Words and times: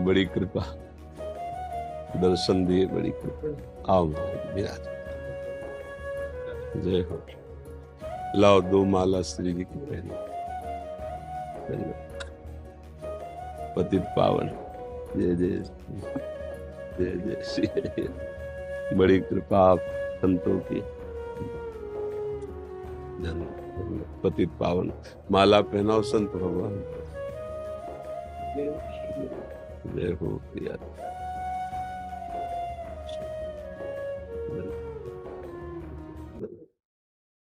बड़ी 0.00 0.24
कृपा। 0.24 0.64
दर्शन 2.16 2.66
दिए 2.66 2.86
बड़ी 2.86 3.10
कृपा। 3.10 3.94
आओ 3.94 4.06
विराज। 4.06 4.84
जय 6.82 7.00
हो। 7.00 7.22
लाओ 8.36 8.60
दो 8.60 8.84
माला 8.84 9.22
श्री 9.22 9.52
जी 9.52 9.64
की 9.64 9.78
पहनी। 9.78 10.10
पतित 13.76 14.02
पावन। 14.02 14.46
जय 15.16 15.34
जय 15.34 15.46
जय 16.98 17.18
जय 17.18 17.42
श्री। 17.42 18.08
बड़ी 18.96 19.20
कृपा 19.20 19.58
आप 19.58 19.78
संतों 20.22 20.60
की। 20.60 20.82
पतित 24.20 24.48
पावन। 24.48 24.92
माला 25.30 25.60
पहनाओ 25.60 26.02
संत 26.02 26.30
भगवान। 26.30 26.84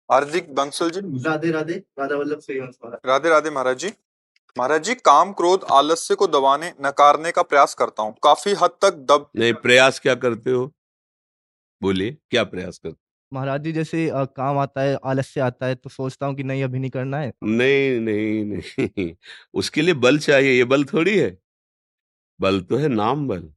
हार्दिक 0.09 0.55
बंसल 0.55 0.91
जी? 0.91 1.01
राधे 1.25 1.51
राधे 1.51 1.75
राधा 1.99 2.17
वल्लभ 2.17 2.41
श्रीवंश 2.41 2.75
राधे 3.07 3.29
राधे 3.29 3.51
महाराज 3.51 3.79
जी। 3.79 3.93
महाराज 4.57 4.83
जी 4.83 4.95
काम 4.95 5.33
क्रोध 5.33 5.65
आलस्य 5.73 6.15
को 6.15 6.27
दबाने 6.27 6.73
नकारने 6.83 7.31
का 7.33 7.43
प्रयास 7.43 7.75
करता 7.75 8.03
हूँ। 8.03 8.15
काफ़ी 8.25 8.53
हद 8.53 8.71
तक 8.83 8.95
दब 9.11 9.29
नहीं 9.37 9.53
प्रयास 9.55 9.99
क्या 9.99 10.15
करते 10.15 10.51
हो? 10.51 10.71
बोलिए 11.83 12.17
क्या 12.31 12.45
प्रयास 12.45 12.79
करते 12.79 12.97
महाराज 13.33 13.63
जी 13.63 13.73
जैसे 13.73 14.09
अ, 14.11 14.25
काम 14.25 14.59
आता 14.59 14.81
है 14.81 14.99
आलस्य 15.05 15.41
आता 15.41 15.67
है 15.67 15.75
तो 15.75 15.91
सोचता 15.91 16.27
हूँ 16.27 16.35
कि 16.35 16.43
नहीं 16.43 16.65
अभी 16.65 16.79
नहीं 16.79 16.91
करना 16.91 17.19
है। 17.19 17.33
नहीं 17.45 18.01
नहीं 18.01 18.45
नहीं 18.45 19.15
उसके 19.55 19.83
लिए 19.83 19.95
बल 19.95 20.19
चाहिए 20.19 20.53
ये 20.53 20.65
बल 20.65 20.85
थोड़ी 20.85 21.19
है। 21.19 21.31
बल 22.41 22.61
तो 22.61 22.77
है 22.77 22.89
नाम 22.89 23.27
बल। 23.29 23.49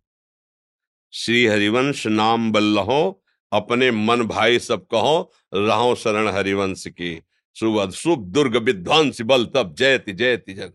श्री 1.13 1.45
हरिवंश 1.45 2.05
नाम 2.07 2.51
बल 2.51 2.63
लहो, 2.75 3.23
अपने 3.51 3.89
मन 3.91 4.21
भाई 4.23 4.59
सब 4.59 4.85
कहो, 4.88 5.31
रहो 5.53 5.94
शरण 5.95 6.27
हरिवंश 6.29 6.88
की। 6.88 7.19
शुभ 7.55 7.91
शुभ 7.91 8.23
दुर्ग 8.33 8.55
विध्वंस 8.57 9.21
बल 9.21 9.45
तब 9.45 9.75
जयति 9.77 10.13
जयति 10.13 10.53
जग। 10.53 10.73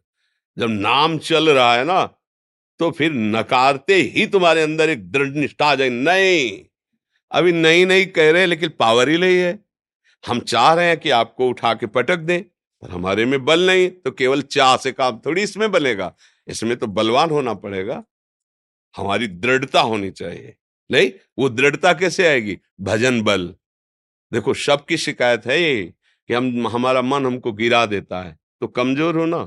जब 0.57 0.71
नाम 0.71 1.19
चल 1.21 1.51
रहा 1.51 1.75
है 1.75 1.85
ना 1.85 2.05
तो 2.81 2.91
फिर 2.91 3.13
नकारते 3.13 3.95
ही 4.07 4.27
तुम्हारे 4.27 4.63
अंदर 4.63 4.91
एक 4.91 5.11
दृढ़ 5.13 5.29
निष्ठा 5.29 5.67
आ 5.67 5.75
जाए, 5.75 5.89
नहीं, 5.89 6.65
अभी 7.31 7.53
नहीं 7.53 7.87
नहीं 7.87 8.07
कह 8.07 8.31
रहे, 8.31 8.47
लेकिन 8.47 8.71
पावर 8.79 9.09
ही 9.09 9.17
नहीं 9.19 9.37
है। 9.37 9.59
हम 10.25 10.41
चाह 10.43 10.73
रहे 10.75 10.89
हैं 10.89 10.99
कि 11.01 11.11
आपको 11.13 11.49
उठा 11.49 11.73
के 11.75 11.87
पटक 11.89 12.19
दें, 12.19 12.43
पर 12.43 12.91
हमारे 12.91 13.25
में 13.25 13.45
बल 13.45 13.67
नहीं 13.67 13.89
तो 13.91 14.11
केवल 14.13 14.43
चाह 14.43 14.77
से 14.77 14.93
काम 14.93 15.19
थोड़ी 15.27 15.43
इसमें 15.43 15.71
बनेगा। 15.73 16.13
इसमें 16.49 16.77
तो 16.77 16.87
बलवान 16.87 17.31
होना 17.31 17.55
पड़ेगा। 17.55 18.03
हमारी 18.95 19.27
दृढ़ता 19.27 19.81
होनी 19.81 20.11
चाहिए। 20.11 20.55
नहीं, 20.91 21.11
वो 21.39 21.49
दृढ़ता 21.49 21.93
कैसे 21.93 22.27
आएगी? 22.27 22.59
भजन 22.81 23.21
बल। 23.23 23.47
देखो, 24.33 24.55
शब 24.55 24.85
की 24.85 24.97
शिकायत 24.97 25.47
है 25.47 25.61
ये 25.63 25.83
कि 26.29 26.35
हम, 26.35 26.69
हमारा 26.69 27.03
मन 27.03 27.27
हमको 27.27 27.53
गिरा 27.53 27.85
देता 27.87 28.23
है। 28.23 28.37
तो 28.61 28.67
कमज़ोर 28.69 29.17
हो 29.17 29.25
ना 29.27 29.45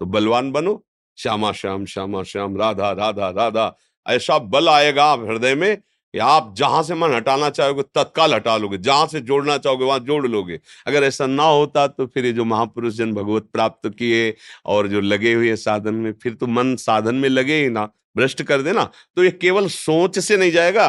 तो 0.00 0.06
बलवान 0.06 0.50
बनो। 0.52 0.84
श्यामा 1.18 1.52
श्याम 1.52 1.84
श्यामा 1.84 2.22
श्याम, 2.22 2.56
राधा 2.56 2.90
राधा 2.92 3.28
राधा। 3.30 3.74
ऐसा 4.06 4.38
बल 4.38 4.68
आएगा 4.68 5.04
आप 5.04 5.20
हृदय 5.20 5.54
में 5.54 5.76
कि 6.14 6.18
आप 6.18 6.54
जहाँ 6.56 6.82
से 6.82 6.94
मन 6.94 7.14
हटाना 7.14 7.50
चाहोगे, 7.50 7.82
तत्काल 7.82 8.34
हटा 8.34 8.56
लोगे। 8.56 8.78
जहाँ 8.78 9.06
से 9.06 9.20
जोड़ना 9.20 9.56
चाहोगे, 9.58 9.84
वहाँ 9.84 9.98
जोड़ 9.98 10.26
लोगे। 10.26 10.60
अगर 10.86 11.04
ऐसा 11.04 11.26
ना 11.26 11.44
होता 11.44 11.86
तो 11.86 12.06
फिर 12.06 12.26
ये 12.26 12.32
जो 12.32 12.44
महापुरुष 12.44 12.94
जन 12.94 13.12
भगवत 13.12 13.48
प्राप्त 13.52 13.88
किए 13.88 14.34
और 14.66 14.88
जो 14.88 15.00
लगे 15.00 15.32
हुए 15.34 15.56
साधन 15.56 15.94
में, 15.94 16.12
फिर 16.12 16.34
तो 16.34 16.46
मन 16.46 16.74
साधन 16.76 17.14
में 17.14 17.28
लगे 17.28 17.62
ही 17.62 17.68
ना। 17.68 17.88
भ्रष्ट 18.16 18.42
कर 18.42 18.62
देना। 18.62 18.84
तो 19.16 19.24
ये 19.24 19.30
केवल 19.30 19.68
सोच 19.68 20.18
से 20.18 20.36
नहीं 20.36 20.50
जाएगा। 20.50 20.88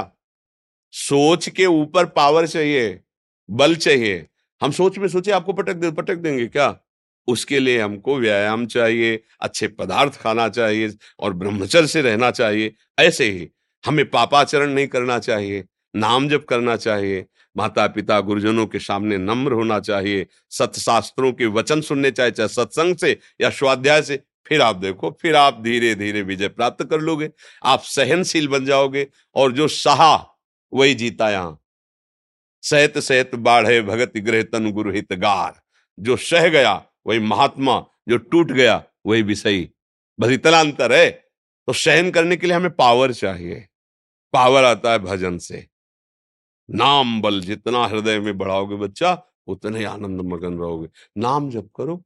सोच 0.94 1.50
के 1.50 1.66
ऊपर 1.66 2.06
पावर 2.06 2.48
चाहिए, 2.48 3.00
बल 3.50 3.76
चाहिए। 3.76 4.26
हम 4.62 4.72
सोच 4.72 4.98
में 4.98 5.08
सोचे, 5.08 5.32
आपको 5.32 5.54
पटक 5.54 5.74
दे, 5.74 5.92
पटक 5.92 6.16
देंगे 6.16 6.48
क्या? 6.48 6.76
उसके 7.28 7.60
लिए 7.60 7.82
हमको 7.82 8.16
व्यायाम 8.18 8.66
चाहिए, 8.66 9.20
अच्छे 9.42 9.68
पदार्थ 9.68 10.16
खाना 10.16 10.50
चाहिए 10.50 10.94
और 11.20 11.34
ब्रह्मचर्य 11.34 11.88
से 11.88 12.02
रहना 12.02 12.32
चाहिए, 12.32 12.74
ऐसे 13.00 13.30
ही। 13.32 13.50
हमें 13.84 14.10
पापाचरण 14.10 14.70
नहीं 14.70 14.88
करना 14.88 15.20
चाहिए, 15.20 15.64
नाम 15.96 16.28
जप 16.30 16.46
करना 16.50 16.76
चाहिए 16.78 17.26
माता 17.56 17.86
पिता 17.88 18.20
गुरुजनों 18.22 18.66
के 18.66 18.80
सामने 18.80 19.18
नम्र 19.18 19.54
होना 19.54 19.80
चाहिए, 19.80 20.26
सत्शास्त्रों 20.50 21.32
के 21.34 21.46
वचन 21.48 21.82
सुनने 21.82 22.12
चाहिए 22.12 22.32
चाहे 22.32 22.50
सत्संग 22.50 22.96
से 22.96 23.18
या 23.42 23.50
स्वाध्याय 23.50 24.02
से, 24.02 24.20
फिर 24.48 24.62
आप 24.62 24.76
देखो, 24.76 25.10
फिर 25.22 25.36
आप 25.36 25.62
धीरे 25.62 25.94
धीरे 25.96 26.22
विजय 26.22 26.48
प्राप्त 26.48 26.84
कर 26.84 27.00
लोगे, 27.00 27.30
आप 27.64 27.82
सहनशील 27.84 28.48
बन 28.48 28.66
जाओगे 28.66 29.08
और 29.36 29.52
जो 29.52 29.68
सहा, 29.68 30.16
वही 30.74 30.94
जीता 30.94 31.30
यहाँ। 31.30 31.60
सहत 32.64 32.98
सहत 32.98 33.36
बाढ़े 33.38 33.82
भगत 33.82 34.18
ग्रह 34.18 34.44
तन 34.44 34.72
गुरु 34.72 34.92
हित 34.92 35.14
गार। 35.14 35.60
जो 35.98 36.16
सह 36.18 36.48
गया, 36.48 36.74
वही 37.08 37.20
महात्मा, 37.20 37.84
जो 38.10 38.18
टूट 38.20 38.52
गया, 38.52 38.84
वही 39.06 39.22
विषयी। 39.24 39.70
बस 40.20 40.32
इतना 40.32 40.60
अंतर 40.60 40.94
है 40.94 41.10
तो 41.68 41.74
सहन 41.74 42.12
करने 42.12 42.36
के 42.36 42.48
लिए 42.48 42.56
हमें 42.56 42.72
पावर 42.72 43.14
चाहिए। 43.14 43.66
पावर 44.34 44.64
आता 44.64 44.92
है 44.92 45.00
भजन 45.00 45.38
से। 45.38 45.66
नाम 46.70 47.22
बल 47.22 47.40
जितना 47.42 47.86
हृदय 47.86 48.20
में 48.20 48.38
बढ़ाओगे 48.38 48.76
बच्चा 48.78 49.12
उतने 49.48 49.84
आनंद 49.86 50.22
मगन 50.24 50.58
रहोगे। 50.60 50.88
नाम 51.18 51.50
जब 51.50 51.70
करो 51.76 52.02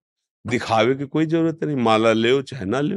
दिखावे 0.45 0.95
की 0.95 1.05
कोई 1.07 1.25
ज़रूरत 1.25 1.63
नहीं 1.63 1.75
माला 1.77 2.13
ले 2.13 2.41
चाहे 2.43 2.65
ना 2.65 2.81
ले 2.81 2.95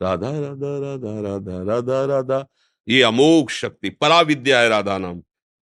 राधा 0.00 0.30
राधा 0.30 0.78
राधा 0.80 1.20
राधा 1.20 1.62
राधा 1.64 2.04
राधा 2.06 2.46
ये 2.88 3.02
अमोघ 3.02 3.48
शक्ति 3.50 3.90
पराविद्या 3.92 4.60
है 4.60 4.68
राधा 4.68 4.96
नाम। 4.98 5.20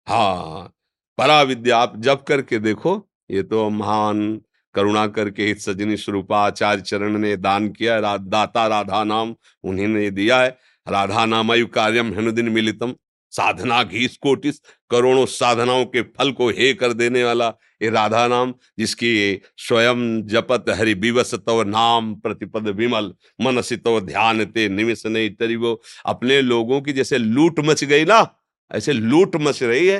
हाँ 0.07 0.73
पराविद्या 1.17 1.77
आप 1.77 1.97
जब 1.97 2.23
करके 2.23 2.59
देखो 2.59 2.95
ये 3.31 3.43
तो 3.43 3.69
महान 3.69 4.41
करुणा 4.75 5.05
करके 5.07 5.45
हित 5.45 5.59
सजनी 5.61 5.97
स्वरूपा 5.97 6.39
आचार्य 6.39 6.81
चरण 6.81 7.17
ने 7.17 7.35
दान 7.37 7.69
किया 7.69 7.99
रा, 7.99 8.15
दाता 8.17 8.65
राधा 8.67 9.03
नाम 9.03 9.35
उन्हीं 9.63 9.87
ने 9.87 10.09
दिया 10.11 10.41
है। 10.41 10.57
राधा 10.87 11.25
नामयु 11.25 11.67
कार्यम 11.69 12.13
हनुदिन 12.13 12.49
मिलितम। 12.49 12.93
साधना 13.33 13.81
घीस 13.83 14.17
कोटिस 14.17 14.59
करोड़ों 14.91 15.25
साधनाओं 15.27 15.85
के 15.85 16.01
फल 16.09 16.31
को 16.31 16.49
हे 16.49 16.73
कर 16.73 16.93
देने 16.93 17.23
वाला 17.23 17.47
ये 17.81 17.89
राधा 17.89 18.27
नाम 18.27 18.53
जिसकी 18.79 19.41
स्वयं 19.59 20.21
जपत 20.27 20.65
हरि 20.69 20.93
विवस 20.95 21.33
तव 21.37 21.61
नाम 21.67 22.13
प्रतिपद 22.15 22.67
विमल, 22.69 23.11
मनसी 23.39 23.77
तव 23.77 23.99
ध्यान 24.01 24.43
ते 24.47 24.67
निमिष 24.69 25.05
नहीं 25.07 25.29
तरी 25.31 25.55
वो। 25.55 25.81
अपने 26.05 26.41
लोगों 26.43 26.81
की 26.81 26.93
जैसे 26.93 27.17
लूट 27.17 27.59
मच 27.61 27.83
गई 27.85 28.05
ना, 28.05 28.27
ऐसे 28.71 28.93
लूट 28.93 29.35
मच 29.37 29.63
रही 29.63 29.87
है। 29.87 29.99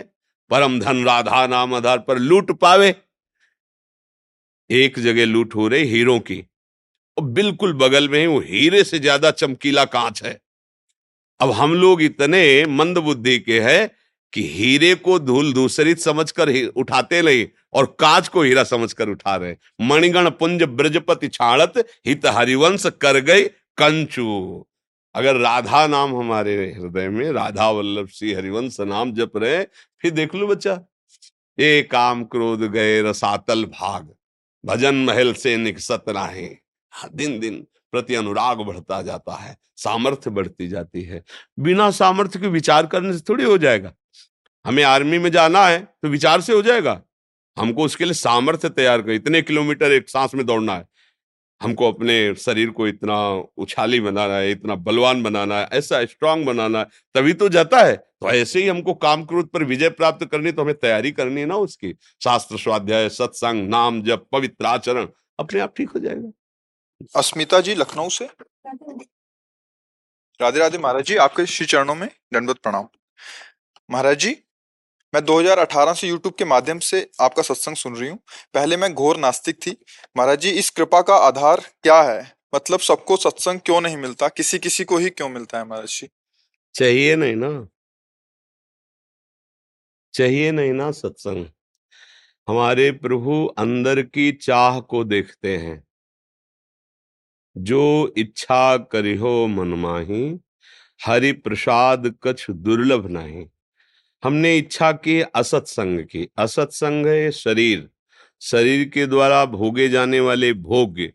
परम 0.52 0.80
धन 0.80 1.04
राधा 1.06 1.46
नाम 1.48 1.74
आधार 1.74 2.00
पर 2.00 2.20
लूट 2.20 2.52
पावे। 2.60 2.94
एक 4.70 5.00
जगह 5.00 5.26
लूट 5.26 5.56
हो 5.56 5.68
रही 5.68 5.86
हीरो 5.88 6.20
की। 6.22 6.44
और 7.18 7.24
बिल्कुल 7.26 7.74
बगल 7.76 8.10
में 8.10 8.20
ही 8.20 8.26
वो 8.28 8.40
हीरे 8.42 8.84
से 8.84 9.00
ज़्यादा 9.00 9.32
चमकीला 9.34 9.86
कांच 9.88 10.24
है। 10.24 10.40
अब 11.44 11.52
हम 11.52 11.74
लोग 11.74 12.02
इतने 12.02 12.44
मंद 12.70 12.98
बुद्धि 12.98 13.38
के 13.40 13.60
हैं 13.60 13.90
कि 14.34 14.42
हीरे 14.50 14.94
को 14.96 15.18
धूल 15.20 15.52
दूसरित 15.54 16.00
समझकर 16.00 16.50
उठाते 16.66 17.22
नहीं 17.22 17.46
और 17.74 17.86
कांच 18.00 18.28
को 18.28 18.42
हीरा 18.42 18.64
समझकर 18.64 19.10
उठा 19.10 19.36
रहे 19.36 19.56
मणिगण 19.82 20.30
पुंज 20.30 20.64
ब्रजपति 20.64 21.28
छाणत 21.28 21.74
हित 22.06 22.26
हरिवंश 22.26 22.86
कर 23.02 23.20
गई 23.22 23.44
कंचू। 23.78 24.66
अगर 25.16 25.36
राधा 25.36 25.86
नाम 25.88 26.16
हमारे 26.16 26.56
हृदय 26.78 27.10
में 27.10 27.32
राधा 27.32 27.70
वल्लभ 27.70 28.08
श्री 28.10 28.34
हरिवंश 28.34 28.80
नाम 28.82 29.14
जप 29.14 29.38
रहे 29.38 29.64
फिर 30.02 30.12
देख 30.12 30.36
लो 30.36 30.48
बच्चा। 30.48 30.80
ये 31.58 31.82
काम 31.82 32.24
क्रोध 32.24 32.62
गए 32.72 33.02
रसातल 33.02 33.66
भाग। 33.66 34.14
भजन 34.64 35.04
महल 35.06 35.34
से 35.34 35.58
निकसत 35.58 36.06
राहे 36.10 36.46
हाँ, 36.94 37.10
दिन 37.14 37.40
दिन 37.40 37.66
प्रति 37.94 38.16
अनुराग 38.16 38.58
बढ़ता 38.60 39.02
जाता 39.02 39.36
है, 39.36 39.58
सामर्थ्य 39.78 40.30
बढ़ती 40.30 40.68
जाती 40.68 41.02
है। 41.02 41.24
बिना 41.60 41.90
सामर्थ्य 41.94 42.40
के 42.40 42.48
विचार 42.50 42.88
करने 42.88 43.14
से 43.14 43.24
थोड़ी 43.30 43.44
हो 43.44 43.58
जाएगा। 43.58 43.94
हमें 44.66 44.84
आर्मी 44.84 45.18
में 45.18 45.32
जाना 45.32 45.66
है 45.68 45.80
तो 45.80 46.08
विचार 46.10 46.42
से 46.42 46.54
हो 46.54 46.62
जाएगा। 46.62 47.02
हमको 47.58 47.84
उसके 47.86 48.06
लिए 48.06 48.14
सामर्थ्य 48.14 48.70
तैयार 48.70 49.02
कर। 49.02 49.12
इतने 49.12 49.42
किलोमीटर 49.42 49.92
एक 49.92 50.10
सांस 50.10 50.34
में 50.36 50.46
दौड़ना 50.46 50.76
है। 50.76 50.88
हमको 51.62 51.92
अपने 51.92 52.14
शरीर 52.36 52.70
को 52.70 52.88
इतना 52.88 53.18
उछाली 53.58 54.00
बनाना 54.00 54.36
है, 54.36 54.52
इतना 54.52 54.76
बलवान 54.78 55.22
बनाना 55.24 55.60
है, 55.60 55.68
ऐसा 55.74 56.04
स्ट्रांग 56.06 56.46
बनाना 56.46 56.80
है, 56.80 56.86
तभी 57.16 57.34
तो 57.34 57.50
जाता 57.50 57.82
है। 57.82 57.96
तो 57.96 58.30
ऐसे 58.30 58.62
ही 58.62 58.68
हमको 58.68 58.94
काम 58.94 59.24
क्रोध 59.26 59.50
पर 59.50 59.64
विजय 59.64 59.90
प्राप्त 59.90 60.26
करनी 60.26 60.52
तो 60.52 60.62
हमें 60.62 60.76
तैयारी 60.76 61.12
करनी 61.12 61.42
है 61.42 61.48
ना 61.48 61.56
उसकी। 61.58 61.94
शास्त्र 62.24 62.58
स्वाध्याय, 62.58 63.10
सत्संग, 63.10 63.68
नाम 63.70 64.02
जब 64.02 64.26
पवित्र 64.32 64.66
आचरण, 64.66 65.08
अपने 65.40 65.60
आप 65.60 65.74
ठीक 65.78 65.90
हो 65.90 66.00
जाएगा। 66.00 66.32
अस्मिता 67.16 67.62
जी, 67.62 67.76
लखनऊ 67.76 68.10
से? 68.10 68.26
राधे 70.42 70.60
राधे 70.60 70.78
महाराज 70.78 71.04
जी, 71.04 71.16
आपके 71.16 71.46
श्री 71.46 71.66
चरणों 71.66 71.96
में 71.96 72.10
दंडवत 72.34 72.58
प्रणाम। 72.58 72.88
महाराज 73.92 74.18
जी, 74.18 74.44
मैं 75.14 75.26
2018 75.26 75.94
से 75.94 76.12
YouTube 76.12 76.38
के 76.38 76.46
माध्यम 76.46 76.80
से 76.80 77.12
आपका 77.22 77.42
सत्संग 77.42 77.76
सुन 77.76 77.96
रही 77.96 78.10
हूँ। 78.10 78.20
पहले 78.54 78.78
मैं 78.78 78.94
घोर 78.94 79.18
नास्तिक 79.18 79.56
थी। 79.66 79.78
महाराज 80.18 80.40
जी, 80.40 80.50
इस 80.50 80.70
कृपा 80.70 81.02
का 81.02 81.16
आधार 81.16 81.60
क्या 81.84 82.02
है? 82.02 82.36
मतलब 82.56 82.80
सबको 82.80 83.18
सत्संग 83.18 83.60
क्यों 83.60 83.82
नहीं 83.82 83.98
मिलता? 83.98 84.28
किसी 84.28 84.60
किसी 84.60 84.84
को 84.84 84.98
ही 84.98 85.10
क्यों 85.10 85.30
मिलता 85.30 85.58
है 85.58 85.64
महाराज 85.64 85.88
जी? 85.88 86.10
चाहिए 86.76 87.16
नहीं 87.16 87.36
ना। 87.36 87.68
चाहिए 90.14 90.52
नहीं 90.52 90.74
ना 90.74 90.92
सत्संग। 90.92 91.46
हमारे 92.50 92.92
प्रभु 92.92 93.46
अंदर 93.58 94.02
की 94.02 94.32
चाह 94.32 94.80
को 94.80 95.04
देखते 95.04 95.58
हैं। 95.58 95.88
जो 97.58 98.14
इच्छा 98.18 98.78
करिहो 98.78 99.48
मनमाही 99.48 100.40
हरि 101.06 101.32
प्रसाद 101.32 102.16
कछ 102.24 102.46
दुर्लभ 102.50 103.08
नहीं। 103.10 103.48
हमने 104.24 104.58
इच्छा 104.58 104.92
की 104.92 105.22
असत 105.22 105.64
संग 105.68 106.00
की। 106.00 106.30
असत 106.38 106.70
संग 106.72 107.08
है 107.08 107.32
शरीर। 107.32 107.90
शरीर 108.42 108.90
के 108.90 109.06
द्वारा 109.06 109.46
भोगे 109.46 109.90
जाने 109.90 110.20
वाले 110.20 110.54
भोग्य 110.54 111.14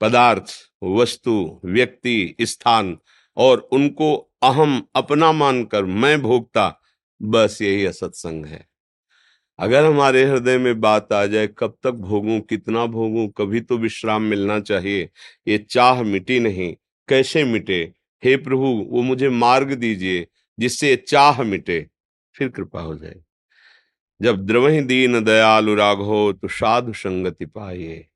पदार्थ, 0.00 0.50
वस्तु, 0.84 1.60
व्यक्ति, 1.64 2.34
स्थान 2.40 2.98
और 3.36 3.58
उनको 3.58 4.30
अहम 4.42 4.86
अपना 4.94 5.32
मानकर 5.32 5.84
मैं 5.84 6.22
भोगता, 6.22 6.80
बस 7.22 7.58
यही 7.62 7.84
असत्संग 7.86 8.46
है। 8.46 8.73
अगर 9.58 9.84
हमारे 9.84 10.24
हृदय 10.24 10.58
में 10.58 10.80
बात 10.80 11.12
आ 11.12 11.26
जाए, 11.26 11.46
कब 11.46 11.76
तक 11.82 11.90
भोगूं, 11.90 12.40
कितना 12.40 12.86
भोगूं, 12.86 13.28
कभी 13.28 13.60
तो 13.60 13.78
विश्राम 13.78 14.22
मिलना 14.22 14.60
चाहिए। 14.60 15.10
ये 15.48 15.58
चाह 15.58 16.02
मिटी 16.02 16.40
नहीं, 16.40 16.76
कैसे 17.08 17.44
मिटे? 17.44 17.92
हे 18.24 18.36
प्रभु, 18.36 18.88
वो 18.90 19.02
मुझे 19.02 19.28
मार्ग 19.28 19.72
दीजिए, 19.72 20.26
जिससे 20.58 20.96
चाह 20.96 21.42
मिटे। 21.42 21.86
फिर 22.34 22.48
कृपा 22.48 22.80
हो 22.80 22.94
जाए। 22.94 23.16
जब 24.22 24.46
द्रवही 24.46 24.80
दीन 24.80 25.24
दयालु 25.24 25.74
राघो 25.74 26.32
तो 26.32 26.48
साधु 26.48 26.92
संगति 26.92 27.46
पाइए। 27.46 28.06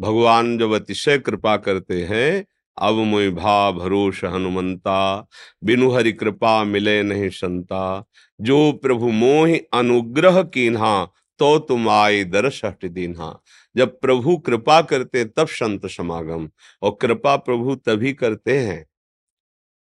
भगवान 0.00 0.58
जब 0.58 0.72
अतिशय 0.72 1.18
कृपा 1.18 1.56
करते 1.56 2.04
हैं 2.04 2.46
अब 2.80 2.94
मुई 2.94 3.30
भा 3.30 3.70
भरोस 3.70 4.20
हनुमंता 4.24 5.26
बिनु 5.64 5.90
हरि 5.90 6.12
कृपा 6.12 6.64
मिले 6.64 7.02
नहीं 7.02 7.28
संता। 7.28 8.04
जो 8.40 8.72
प्रभु 8.72 9.08
मोह 9.08 9.58
अनुग्रह 9.74 10.42
कीन्हा 10.42 11.04
तो 11.38 11.58
तुम 11.58 11.88
आए 11.88 12.24
दर्श 12.24 12.64
हट 12.64 12.86
दीन्हा। 12.86 13.42
जब 13.76 14.00
प्रभु 14.00 14.38
कृपा 14.38 14.82
करते, 14.82 15.24
तब 15.24 15.46
संत 15.46 15.86
समागम। 15.86 16.50
और 16.82 16.98
कृपा 17.00 17.36
प्रभु 17.36 17.74
तभी 17.74 18.12
करते 18.12 18.58
हैं। 18.58 18.86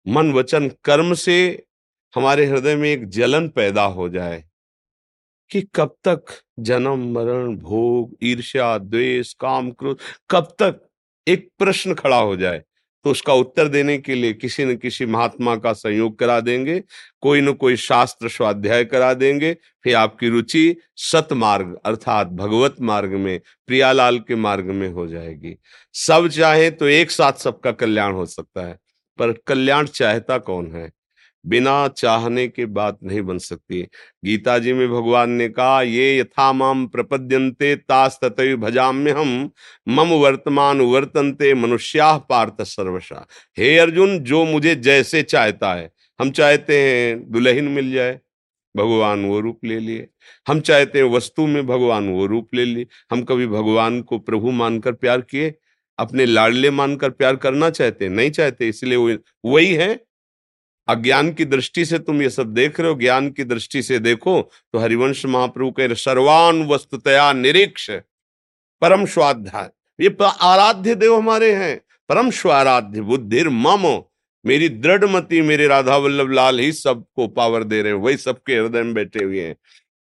मन 0.08 0.32
वचन 0.32 0.70
कर्म 0.84 1.14
से 1.14 1.66
हमारे 2.14 2.46
हृदय 2.46 2.76
में 2.76 2.90
एक 2.90 3.08
जलन 3.08 3.48
पैदा 3.48 3.84
हो 3.84 4.08
जाए 4.08 4.44
कि 5.50 5.62
कब 5.74 5.96
तक 6.08 6.24
जन्म, 6.58 7.12
मरण, 7.12 7.56
भोग, 7.56 8.16
ईर्ष्या, 8.22 8.78
द्वेष, 8.78 9.32
काम, 9.32 9.70
क्रोध, 9.70 9.98
कब 10.30 10.44
तक 10.44 10.88
एक 11.28 11.50
प्रश्न 11.58 11.94
खड़ा 11.94 12.20
हो 12.20 12.36
जाए। 12.36 12.62
तो 13.04 13.10
उसका 13.10 13.32
उत्तर 13.32 13.68
देने 13.68 13.96
के 13.98 14.14
लिए 14.14 14.32
किसी 14.32 14.64
न 14.64 14.76
किसी 14.76 15.06
महात्मा 15.06 15.56
का 15.56 15.72
संयोग 15.72 16.18
करा 16.18 16.38
देंगे, 16.40 16.82
कोई 17.20 17.40
न 17.40 17.52
कोई 17.52 17.76
शास्त्र 17.76 18.28
स्वाध्याय 18.28 18.84
करा 18.84 19.12
देंगे, 19.14 19.52
फिर 19.84 19.96
आपकी 19.96 20.28
रुचि 20.28 20.76
सतमार्ग 20.96 21.76
अर्थात 21.86 22.26
भगवत 22.28 22.76
मार्ग 22.80 23.10
में, 23.10 23.40
प्रियालाल 23.66 24.18
के 24.18 24.34
मार्ग 24.34 24.66
में 24.66 24.88
हो 24.88 25.06
जाएगी। 25.06 25.56
सब 25.94 26.28
चाहे 26.28 26.70
तो 26.70 26.88
एक 26.88 27.10
साथ 27.10 27.32
सबका 27.32 27.72
कल्याण 27.72 28.12
हो 28.12 28.26
सकता 28.26 28.66
है, 28.66 28.78
पर 29.18 29.32
कल्याण 29.46 29.86
चाहता 29.86 30.38
कौन 30.38 30.72
है? 30.72 30.90
बिना 31.44 31.86
चाहने 31.88 32.46
के 32.48 32.66
बात 32.66 32.98
नहीं 33.02 33.22
बन 33.22 33.38
सकती। 33.38 33.80
गीता 34.24 34.58
जी 34.58 34.72
में 34.72 34.88
भगवान 34.88 35.30
ने 35.30 35.48
कहा, 35.48 35.82
ये 35.82 36.18
यथा 36.18 36.52
माम 36.52 36.86
प्रपद्यंते 36.86 37.74
तास 37.76 38.18
भजाम्य 38.22 39.10
हम 39.10 39.50
मम 39.88 40.14
वर्तमान 40.14 40.80
वर्तनते, 40.80 41.54
मनुष्या 41.54 42.16
पार्थ 42.18 42.62
सर्वशा। 42.62 43.26
हे 43.58 43.76
अर्जुन, 43.78 44.18
जो 44.18 44.44
मुझे 44.44 44.74
जैसे 44.76 45.22
चाहता 45.22 45.72
है, 45.74 45.90
हम 46.20 46.30
चाहते 46.30 46.78
हैं 46.78 47.30
दुल्हन 47.30 47.68
मिल 47.68 47.92
जाए, 47.92 48.18
भगवान 48.74 49.24
वो 49.24 49.40
रूप 49.40 49.64
ले 49.64 49.78
लिए। 49.80 50.06
हम 50.48 50.60
चाहते 50.60 50.98
हैं 50.98 51.06
वस्तु 51.06 51.46
में 51.46 51.66
भगवान 51.66 52.08
वो 52.08 52.26
रूप 52.26 52.54
ले 52.54 52.64
लिए। 52.64 52.86
हम 53.10 53.22
कभी 53.22 53.46
भगवान 53.46 54.00
को 54.02 54.18
प्रभु 54.18 54.50
मानकर 54.50 54.92
प्यार 54.92 55.20
किए, 55.20 55.54
अपने 55.98 56.26
लाडले 56.26 56.70
मानकर 56.70 57.10
प्यार 57.10 57.36
करना 57.36 57.70
चाहते 57.70 58.08
नहीं 58.08 58.30
चाहते, 58.30 58.68
इसलिए 58.68 59.18
वही 59.44 59.72
है 59.74 59.94
अज्ञान 60.88 61.32
की 61.32 61.44
दृष्टि 61.44 61.84
से 61.84 61.98
तुम 61.98 62.22
ये 62.22 62.30
सब 62.30 62.54
देख 62.54 62.80
रहे 62.80 62.90
हो, 62.90 62.98
ज्ञान 62.98 63.30
की 63.30 63.44
दृष्टि 63.44 63.82
से 63.82 63.98
देखो 63.98 64.50
तो 64.72 64.78
हरिवंश 64.78 65.26
महाप्रभु 65.26 65.70
कह 65.70 65.94
सर्वान 65.94 66.66
वस्तुतया 66.66 67.32
निरीक्ष 67.32 67.90
परम 68.80 69.06
स्वाध्याय। 69.06 69.70
ये 70.04 70.16
आराध्य 70.22 70.94
देव 70.94 71.16
हमारे 71.16 71.54
हैं। 71.54 71.80
परम 72.08 72.30
स्वाराध्य 72.30 73.00
बुद्धिर 73.00 73.48
मम। 73.48 74.02
मेरी 74.46 74.68
दृढ़ 74.68 75.04
मती, 75.04 75.40
मेरे 75.40 75.66
राधा 75.66 75.96
वल्लभ 75.96 76.32
लाल 76.32 76.58
ही 76.58 76.72
सबको 76.72 77.28
पावर 77.28 77.64
दे 77.64 77.82
रहे 77.82 77.92
हैं। 77.92 78.00
वही 78.00 78.16
सबके 78.16 78.54
हृदय 78.54 78.82
में 78.82 78.94
बैठे 78.94 79.24
हुए 79.24 79.40
हैं। 79.40 79.56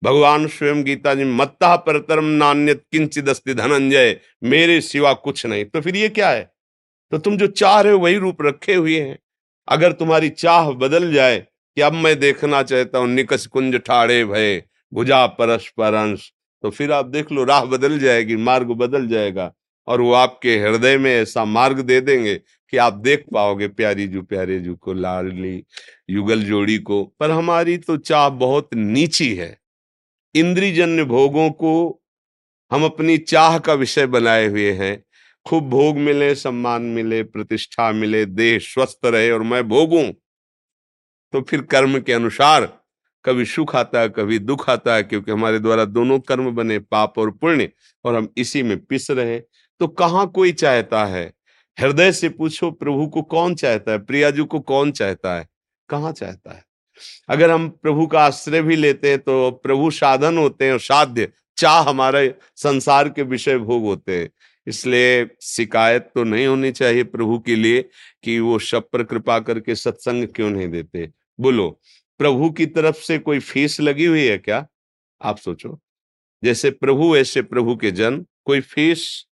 भगवान 0.03 0.48
स्वयं 0.48 0.84
गीता 0.84 1.15
जी, 1.15 1.24
मत्ता 1.24 1.75
परतरम 1.75 2.24
नान्यत 2.24 2.84
किंचित 2.91 3.29
अस्ति 3.29 3.53
धनंजय। 3.53 4.20
मेरे 4.44 4.82
सिवा 4.82 5.13
कुछ 5.13 5.46
नहीं। 5.46 5.65
तो 5.65 5.82
फिर 5.82 5.96
ये 5.96 6.10
क्या 6.10 6.29
है? 6.29 6.51
तो 7.12 7.17
तुम 7.17 7.38
जो 7.38 7.48
चाह 7.48 7.82
रहे 7.82 7.94
हो 7.94 8.00
वही 8.00 8.15
रूप 8.15 8.38
रखे 8.41 8.74
हुए 8.74 9.00
हैं। 9.00 9.20
अगर 9.67 9.91
तुम्हारी 9.91 10.29
चाह 10.29 10.72
बदल 10.72 11.12
जाए 11.13 11.38
कि 11.39 11.81
अब 11.81 11.93
मैं 11.93 12.19
देखना 12.19 12.62
चाहता 12.63 13.00
हूँ 13.00 13.07
निकस 13.07 13.45
कुंज 13.48 13.75
ठाड़े 13.75 14.24
भय, 14.25 14.63
भुजा 14.93 15.25
परस्पर 15.27 15.93
अंश 15.93 16.31
तो 16.63 16.69
फिर 16.69 16.91
आप 16.91 17.05
देख 17.05 17.31
लो, 17.31 17.43
राह 17.43 17.65
बदल 17.65 18.00
जाएगी, 18.00 18.36
मार्ग 18.36 18.67
बदल 18.67 19.07
जाएगा 19.07 19.51
और 19.88 20.01
वो 20.01 20.13
आपके 20.13 20.57
हृदय 20.60 20.98
में 20.98 21.12
ऐसा 21.12 21.45
मार्ग 21.45 21.79
दे 21.79 22.00
देंगे 22.01 22.36
कि 22.36 22.77
आप 22.77 22.93
देख 22.93 23.24
पाओगे 23.34 23.67
प्यारी 23.67 24.07
जू 24.07 24.22
प्यारे 24.22 24.60
जू 24.60 24.75
को, 24.75 24.93
लाडली 24.93 25.63
युगल 26.10 26.43
जोड़ी 26.43 26.77
को। 26.77 27.03
पर 27.19 27.31
हमारी 27.31 27.77
तो 27.77 27.98
चाह 27.98 28.29
बहुत 28.29 28.74
नीची 28.74 29.34
है। 29.36 29.57
इंद्रीजन्य 30.36 31.03
भोगों 31.03 31.50
को 31.51 32.01
हम 32.72 32.86
अपनी 32.86 33.17
चाह 33.17 33.60
का 33.60 33.74
विषय 33.74 34.05
बनाए 34.05 34.48
हुए 34.48 34.72
हैं। 34.72 35.04
खूब 35.46 35.70
भोग 35.70 35.98
मिले, 35.98 36.36
सम्मान 36.36 36.82
मिले, 36.82 37.24
प्रतिष्ठा 37.24 37.92
मिले, 37.92 38.25
देह 38.25 38.60
स्वस्थ 38.60 39.00
रहे 39.06 39.32
और 39.32 39.44
मैं 39.44 39.68
भोगूं। 39.68 40.12
तो 41.34 41.42
फिर 41.42 41.62
कर्म 41.62 42.00
के 42.00 42.14
अनुसार 42.14 42.80
कभी 43.25 43.46
सुख 43.46 43.75
आता 43.75 44.00
है, 44.00 44.10
कभी 44.10 44.40
दुख 44.40 44.70
आता 44.70 44.96
है, 44.96 45.04
क्योंकि 45.04 45.32
हमारे 45.32 45.60
द्वारा 45.60 45.86
दोनों 45.86 46.20
कर्म 46.20 46.52
बने, 46.52 46.80
पाप 46.80 47.14
और 47.18 47.32
पुण्य, 47.32 47.70
और 48.06 48.16
हम 48.16 48.30
इसी 48.38 48.64
में 48.64 48.86
पिस 48.86 49.12
रहे। 49.12 49.40
तो 49.80 49.88
कहाँ 49.88 50.28
कोई 50.28 50.52
चाहता 50.52 51.06
है? 51.06 51.34
हृदय 51.80 52.12
से 52.12 52.30
पूछो, 52.30 52.72
प्रभु 52.72 53.08
को 53.08 53.22
कौन 53.22 53.56
चाहता 53.56 53.92
है? 53.92 53.98
प्रियाजू 54.00 54.46
को 54.46 54.60
कौन 54.60 54.92
चाहता 54.92 55.36
है? 55.36 55.48
कहाँ 55.90 56.12
चाहता 56.12 56.54
है? 56.54 56.66
अगर 57.30 57.52
हम 57.52 57.70
प्रभु 57.70 58.08
का 58.08 58.20
आश्रय 58.20 58.62
भी 58.62 58.75
लेते 58.75 59.10
हैं 59.10 59.20
तो 59.20 59.52
प्रभु 59.52 59.92
साधन 59.92 60.38
होते 60.38 60.66
हैं 60.66 60.74
और 60.74 60.80
साध्य, 60.80 61.32
चाह 61.58 61.82
हमारे 61.82 62.36
संसार 62.56 63.10
के 63.10 63.24
विषय 63.24 63.58
भोग 63.58 63.84
होते 63.84 64.20
हैं। 64.20 64.30
इसलिए 64.67 65.27
शिकायत 65.41 66.10
तो 66.15 66.24
नहीं 66.24 66.48
होनी 66.48 66.72
चाहिए 66.72 67.03
प्रभु 67.03 67.39
के 67.39 67.55
लिए 67.55 67.81
कि 68.24 68.39
वो 68.39 68.60
सब 68.60 68.89
पर 68.89 69.03
कृपा 69.03 69.39
करके 69.39 69.75
सत्संग 69.75 70.27
क्यों 70.27 70.50
नहीं 70.50 70.67
देते। 70.67 71.10
बोलो, 71.39 71.79
प्रभु 72.17 72.50
की 72.50 72.65
तरफ़ 72.65 72.95
से 72.95 73.17
कोई 73.19 73.39
फ़ीस 73.39 73.79
लगी 73.81 74.05
हुई 74.05 74.25
है 74.25 74.38
क्या? 74.38 74.67
आप 75.22 75.38
सोचो। 75.38 75.79
जैसे 76.43 76.69
प्रभु 76.72 77.17
ऐसे 77.17 77.41
प्रभु 77.41 77.75
के 77.75 77.91
जन। 77.91 78.25
कोई 78.45 78.62
फ़ीस, 78.62 79.25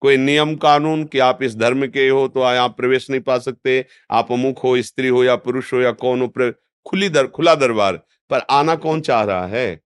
कोई 0.00 0.16
नियम 0.16 0.54
कानून 0.56 1.04
कि 1.04 1.18
आप 1.18 1.42
इस 1.42 1.56
धर्म 1.56 1.86
के 1.86 2.08
हो 2.08 2.28
तो 2.28 2.40
आप 2.40 2.76
प्रवेश 2.76 3.10
नहीं 3.10 3.20
पा 3.20 3.38
सकते। 3.38 3.84
आप 4.10 4.32
अमुख 4.32 4.64
हो, 4.64 4.82
स्त्री 4.82 5.08
हो 5.08 5.24
या 5.24 5.36
पुरुष 5.36 5.72
हो 5.72 5.80
या 5.80 5.92
कौन 5.92 6.22
हो 6.22 6.52
खुली 6.86 7.08
दर, 7.08 7.26
खुला 7.26 7.54
दरबार। 7.54 7.96
पर 8.30 8.38
आना 8.50 8.74
कौन 8.76 9.00
चाह 9.00 9.24
रहा 9.24 9.46
है? 9.46 9.80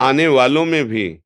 आने 0.00 0.26
वालों 0.26 0.64
में 0.64 0.84
भी 0.84 1.18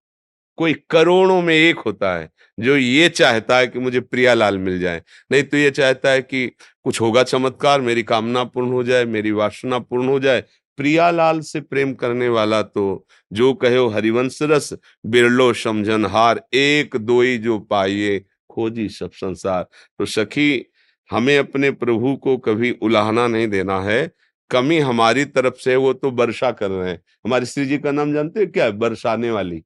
कोई 0.61 0.75
करोड़ों 0.91 1.43
में 1.43 1.55
एक 1.55 1.79
होता 1.79 2.15
है, 2.19 2.31
जो 2.61 2.77
ये 2.77 3.09
चाहता 3.09 3.59
है 3.59 3.67
कि 3.67 3.79
मुझे 3.79 4.01
प्रियालाल 4.01 4.59
मिल 4.59 4.81
जाए। 4.81 5.03
नहीं 5.33 5.43
तो 5.43 5.57
ये 5.57 5.71
चाहता 5.71 6.11
है 6.11 6.23
कि 6.23 6.47
कुछ 6.85 7.01
होगा 7.01 7.23
चमत्कार, 7.23 7.81
मेरी 7.81 8.03
कामना 8.03 8.45
पूर्ण 8.45 8.69
हो 8.69 8.83
जाए, 8.85 9.05
मेरी 9.05 9.31
वासना 9.31 9.79
पूर्ण 9.79 10.09
हो 10.09 10.21
जाए। 10.21 10.45
प्रियालाल 10.77 11.41
से 11.41 11.61
प्रेम 11.61 11.95
करने 11.95 12.29
वाला 12.29 12.63
तो 12.63 13.07
जो 13.33 13.55
कहो 13.55 13.89
हरिवंश 13.89 14.39
रस, 14.43 14.75
बिरलो 15.07 15.53
समझन 15.53 16.07
हार, 16.07 16.43
एक 16.55 16.97
दोई 16.97 17.39
जो 17.39 17.59
पाइए, 17.59 18.19
खोजी 18.51 18.89
सब 18.89 19.11
संसार। 19.13 19.63
तो 19.99 20.07
सखी, 20.07 20.71
हमें 21.11 21.39
अपने 21.39 21.71
प्रभु 21.71 22.17
को 22.17 22.37
कभी 22.37 22.71
उलाहना 22.71 23.27
नहीं 23.29 23.49
देना 23.49 23.81
है। 23.81 24.11
कमी 24.51 24.79
हमारी 24.79 25.25
तरफ़ 25.25 25.55
से 25.55 25.77
वो 25.77 25.93
तो 25.93 26.11
वर्षा 26.11 26.51
कर 26.51 26.71
रहे 26.71 26.91
हैं। 26.91 27.03
हमारे 27.25 27.47
श्री 27.47 27.67
जी 27.67 27.79
का 27.79 27.91
नाम 27.91 28.15
जानते 28.15 28.41
हैं 28.41 28.53
क्या? 28.53 28.65
है 28.65 28.73
बरसाने 28.73 29.31
वाली। 29.31 29.63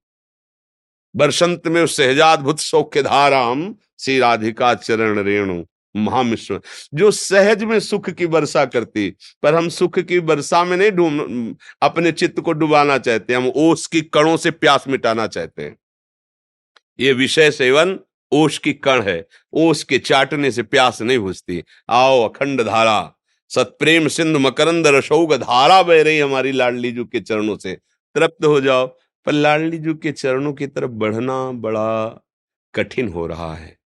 बरसंत 1.16 1.66
में 1.66 1.86
सहजाद्भुत 1.86 2.60
सौख्य 2.60 3.02
धाराम 3.02 3.74
श्री 4.00 4.18
राधिका 4.18 4.74
चरण 4.74 5.18
रेणु, 5.18 5.62
महामिश्र, 5.96 6.60
जो 6.94 7.10
सहज 7.10 7.62
में 7.64 7.80
सुख 7.80 8.10
की 8.10 8.24
वर्षा 8.24 8.64
करती, 8.64 9.10
पर 9.42 9.54
हम 9.54 9.68
सुख 9.68 9.98
की 9.98 10.18
वर्षा 10.18 10.64
में 10.64 10.76
नहीं 10.76 10.90
ढूंढ 10.90 11.54
अपने 11.82 12.12
चित्त 12.12 12.40
को 12.40 12.52
डुबाना 12.52 12.98
चाहते, 12.98 13.34
हम 13.34 13.52
ओस 13.56 13.86
की 13.86 14.00
कणों 14.00 14.36
से 14.36 14.50
प्यास 14.50 14.84
मिटाना 14.88 15.26
चाहते 15.26 15.62
हैं। 15.62 15.76
ये 17.00 17.12
विषय 17.12 17.50
सेवन, 17.50 17.98
ओस 18.32 18.58
की 18.58 18.72
कण 18.72 19.02
है, 19.02 19.26
ओस 19.52 19.82
के 19.84 19.98
चाटने 19.98 20.50
से 20.50 20.62
प्यास 20.62 21.02
नहीं 21.02 21.18
बुझती। 21.18 21.62
आओ 21.90 22.28
अखंड 22.28 22.62
धारा, 22.62 23.12
सतप्रेम 23.50 24.08
सिंधु 24.08 24.38
मकरंद 24.38 24.86
रसोग 24.86 25.34
धारा 25.34 25.82
बह 25.82 26.02
रही 26.02 26.18
हमारी 26.18 26.52
लाडली 26.52 26.92
जू 26.92 27.04
के 27.04 27.20
चरणों 27.20 27.56
से, 27.56 27.74
तृप्त 28.14 28.44
हो 28.44 28.60
जाओ। 28.60 28.86
पर 29.26 29.32
लाडली 29.32 29.78
जू 29.78 29.94
के 29.94 30.12
चरणों 30.12 30.52
की 30.52 30.66
तरफ़ 30.66 30.90
बढ़ना 30.92 31.36
बड़ा 31.60 31.88
कठिन 32.74 33.08
हो 33.08 33.26
रहा 33.26 33.54
है, 33.54 33.76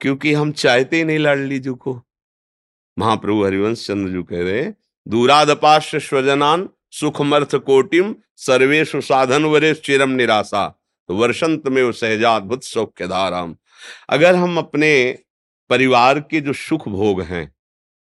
क्योंकि 0.00 0.32
हम 0.32 0.52
चाहते 0.54 0.96
ही 0.96 1.04
नहीं 1.04 1.18
लाडली 1.18 1.58
जू 1.58 1.74
को। 1.76 2.00
महाप्रभु 2.96 3.44
हरिवंश 3.44 3.86
चंद्र 3.86 4.12
जी 4.12 4.22
कह 4.24 4.42
रहे 4.42 4.64
दूरादपाश 5.06 5.94
स्वजनान 5.98 6.68
सुखमर्थ 6.92 7.54
कोटिम 7.56 8.14
सर्वेश 8.36 8.94
साधन 8.96 9.44
वरे 9.44 9.72
चिरम 9.76 10.10
निराशा 10.10 10.66
तो 11.08 11.14
वर्षंत 11.14 11.68
में 11.68 11.82
वो 11.82 11.92
सहजाद्भुत 11.92 12.64
सौख्य 12.64 13.06
धाराम 13.08 13.54
अगर 14.08 14.34
हम 14.34 14.58
अपने 14.58 14.90
परिवार 15.70 16.20
के 16.20 16.40
जो 16.40 16.52
सुख 16.52 16.88
भोग 16.88 17.20
हैं, 17.22 17.52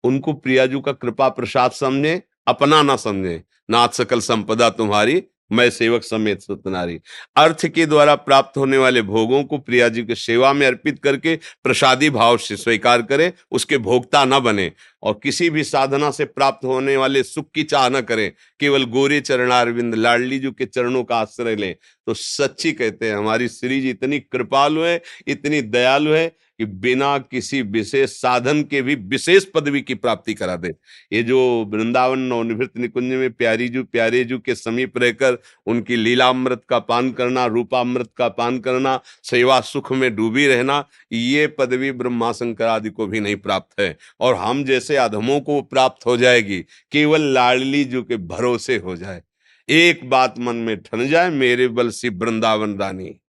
उनको 0.04 0.34
प्रियाजू 0.34 0.80
का 0.82 0.92
कृपा 0.94 1.30
प्रसाद 1.30 1.72
समझे, 1.72 2.22
अपना 2.48 2.82
ना 2.82 2.96
समझे, 2.98 3.44
नाथ 3.70 3.90
सकल 3.90 4.20
संपदा 4.22 4.70
तुम्हारी 4.72 5.24
मैं 5.52 5.70
सेवक 5.70 6.04
समेत 6.04 6.42
सतनारी 6.42 7.00
अर्थ 7.38 7.66
के 7.68 7.86
द्वारा 7.86 8.16
प्राप्त 8.16 8.58
होने 8.58 8.78
वाले 8.78 9.02
भोगों 9.02 9.44
को 9.44 9.58
प्रिया 9.58 9.90
जी 9.90 10.04
की 10.04 10.16
सेवा 10.16 10.54
में 10.54 10.66
अर्पित 10.68 11.00
करके 11.04 11.36
प्रसादी 11.64 12.10
भाव 12.10 12.38
से 12.38 12.56
स्वीकार 12.56 13.02
करें, 13.02 13.32
उसके 13.52 13.78
भोक्ता 13.78 14.24
न 14.26 14.40
बने 14.40 14.72
और 15.04 15.20
किसी 15.24 15.50
भी 15.50 15.64
साधना 15.64 16.12
से 16.12 16.26
प्राप्त 16.26 16.66
होने 16.66 16.98
वाले 16.98 17.24
सुख 17.24 17.52
की 17.56 17.64
चाह 17.64 17.90
न 17.90 18.02
करें। 18.02 18.32
केवल 18.60 18.84
गोरे 18.86 19.20
चरणारविंद 19.22 19.96
लाडली 19.96 20.40
जी 20.40 20.52
के 20.52 20.66
चरणों 20.66 21.04
का 21.04 21.18
आश्रय 21.18 21.56
लें। 21.56 21.76
तो 22.08 22.14
सच्ची 22.14 22.72
कहते 22.72 23.10
हैं, 23.10 23.16
हमारी 23.16 23.48
श्री 23.48 23.82
जी 23.82 23.90
इतनी 23.90 24.20
कृपालु 24.20 24.82
है, 24.82 25.02
इतनी 25.28 25.62
दयालु 25.62 26.12
है 26.12 26.32
कि 26.66 26.72
बिना 26.72 27.18
किसी 27.18 27.62
विशेष 27.62 28.10
साधन 28.10 28.64
के 28.64 28.82
भी 28.82 28.96
विशेष 28.96 29.46
पदवी 29.46 29.82
की 29.82 29.96
प्राप्ति 29.96 30.34
करा 30.34 30.56
दे। 30.56 30.76
ये 31.14 31.24
जो 31.24 31.66
वृंदावन 31.70 32.20
नवनिवृत्त 32.20 32.78
निकुंज 32.78 33.14
में 33.14 33.34
प्यारी 33.34 33.70
जू, 33.70 33.84
प्यारे 33.84 34.24
जू 34.24 34.40
के 34.40 34.56
समीप 34.56 34.98
रहकर 34.98 35.38
उनकी 35.66 35.96
लीलामृत 35.96 36.62
का 36.70 36.80
पान 36.80 37.12
करना, 37.12 37.46
रूपामृत 37.46 38.10
का 38.18 38.28
पान 38.28 38.60
करना, 38.60 39.00
सेवा 39.24 39.62
सुख 39.62 39.92
में 39.92 40.16
डूबी 40.16 40.48
रहना, 40.48 40.88
ये 41.12 41.48
पदवी 41.48 41.92
ब्रह्मा 41.92 42.32
शंकर 42.32 42.66
आदि 42.66 42.90
को 42.90 43.08
भी 43.08 43.20
नहीं 43.20 43.36
प्राप्त 43.36 43.80
है। 43.80 43.98
और 44.20 44.36
हम 44.36 44.64
जैसे 44.64 44.96
अधमों 44.96 45.40
को 45.40 45.62
प्राप्त 45.62 46.06
हो 46.06 46.18
जाएगी, 46.18 46.60
केवल 46.92 47.22
लाडली 47.22 47.84
जू 47.84 48.04
के 48.04 48.18
भरोसे 48.18 48.78
हो 48.78 48.96
जाए। 48.96 49.22
एक 49.70 50.10
बात 50.10 50.36
मन 50.40 50.56
में 50.56 50.78
ठन 50.78 51.08
जाए, 51.08 51.30
मेरे 51.30 51.68
बल 51.68 51.90
सी 51.90 52.10
वृंदावन 52.10 52.78
रानी। 52.78 53.20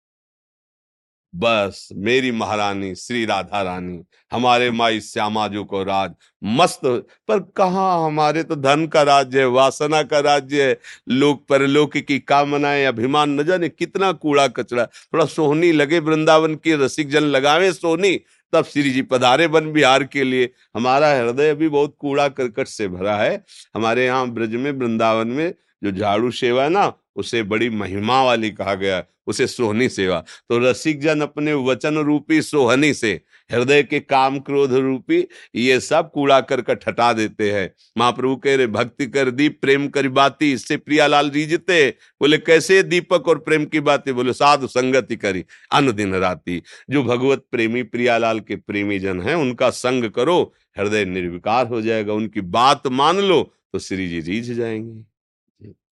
बस 1.35 1.89
मेरी 1.97 2.31
महारानी, 2.33 2.95
श्री 2.95 3.25
राधा 3.25 3.63
रानी, 3.63 4.05
हमारे 4.33 4.71
माई 4.71 5.01
श्यामा 5.01 5.49
जो 5.49 5.65
को 5.65 5.83
राज 5.83 6.11
मस्त, 6.43 6.81
पर 7.29 7.41
कहा 7.57 8.07
हमारे 8.07 8.43
तो 8.43 8.57
धन 8.57 8.87
का 8.87 9.03
राज्य 9.03 9.41
है, 9.41 9.47
वासना 9.47 10.03
का 10.03 10.21
राज्य 10.21 10.63
है, 10.63 10.79
लोक 11.09 11.45
परलोक 11.49 11.97
की 11.97 12.19
कामनाएँ, 12.19 12.85
अभिमान 12.85 13.41
न 13.41 13.45
जाने 13.45 13.69
कितना 13.69 14.13
कूड़ा 14.13 14.47
कचरा। 14.49 14.87
थोड़ा 14.87 15.25
सोहनी 15.25 15.73
लगे 15.73 15.99
वृंदावन 15.99 16.55
की 16.55 16.75
रसिक 16.75 17.11
जन 17.11 17.23
लगावे 17.23 17.73
सोहनी, 17.73 18.21
तब 18.53 18.65
श्री 18.65 18.91
जी 18.91 19.03
पधारे 19.03 19.47
वन 19.47 19.73
बिहार 19.73 20.05
के 20.05 20.25
लिए। 20.25 20.51
हमारा 20.75 21.13
हृदय 21.13 21.55
भी 21.55 21.69
बहुत 21.69 21.97
कूड़ा 21.99 22.29
करकट 22.29 22.67
से 22.67 22.89
भरा 22.89 23.17
है। 23.17 23.45
हमारे 23.75 24.05
यहाँ 24.07 24.29
ब्रज 24.29 24.55
में, 24.55 24.73
वृंदावन 24.73 25.29
में 25.29 25.55
जो 25.85 25.93
झाड़ू 25.93 26.31
सेवा 26.31 26.63
है 26.63 26.69
ना 26.69 26.93
उसे 27.17 27.43
बड़ी 27.43 27.71
महिमा 27.71 28.23
वाली 28.25 28.51
कहा 28.51 28.75
गया, 28.75 29.05
उसे 29.27 29.47
सोहनी 29.47 29.89
सेवा। 29.89 30.25
तो 30.49 30.59
रसिक 30.59 31.01
जन 31.01 31.21
अपने 31.21 31.55
वचन 31.55 31.99
रूपी 31.99 32.43
सोहनी 32.43 32.95
से, 32.95 33.21
हृदय 33.53 33.83
के 33.83 34.01
काम 34.01 34.39
क्रोध 34.39 34.73
रूपी 34.73 35.29
ये 35.55 35.81
सब 35.81 36.11
कूड़ा 36.13 36.41
करकट 36.41 36.89
हटा 36.89 37.13
देते 37.13 37.53
हैं। 37.53 37.75
महाप्रभु 37.99 38.37
कह 38.37 38.57
रहे, 38.57 38.67
भक्ति 38.67 39.07
कर 39.07 39.31
दीप 39.31 39.59
प्रेम 39.61 39.89
कर 39.89 40.09
बाती, 40.09 40.53
इससे 40.53 40.77
प्रियालाल 40.77 41.31
रीजते 41.31 41.95
बोले, 42.21 42.39
कैसे 42.39 42.83
दीपक 42.83 43.29
और 43.29 43.39
प्रेम 43.39 43.65
की 43.65 43.81
बातें? 43.81 44.15
बोले, 44.15 44.33
साधु 44.33 44.67
संगति 44.67 45.17
करी 45.17 45.45
अन 45.73 45.93
दिन 45.93 46.15
राती। 46.15 46.63
जो 46.91 47.03
भगवत 47.03 47.45
प्रेमी, 47.51 47.83
प्रियालाल 47.83 48.41
के 48.41 48.57
प्रेमी 48.57 48.99
जन 48.99 49.21
है, 49.21 49.37
उनका 49.37 49.71
संग 49.71 50.11
करो, 50.11 50.55
हृदय 50.79 51.05
निर्विकार 51.05 51.67
हो 51.67 51.81
जाएगा। 51.83 52.13
उनकी 52.13 52.41
बात 52.41 52.87
मान 52.87 53.19
लो 53.19 53.55
तो 53.73 53.79
श्री 53.79 54.09
जी 54.09 54.21
रीझ 54.21 54.53
जाएँगे। 54.53 55.14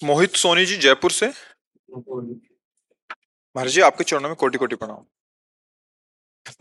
मोहित 0.05 0.37
सोनी 0.37 0.65
जी 0.67 0.77
जयपुर 0.77 1.11
से? 1.11 1.29
महाराज 3.57 3.73
जी 3.73 3.81
आपके 3.81 4.05
चरणों 4.05 4.29
में 4.29 4.37
कोटि 4.37 4.59
कोटि 4.59 4.77
प्रणाम। 4.77 5.05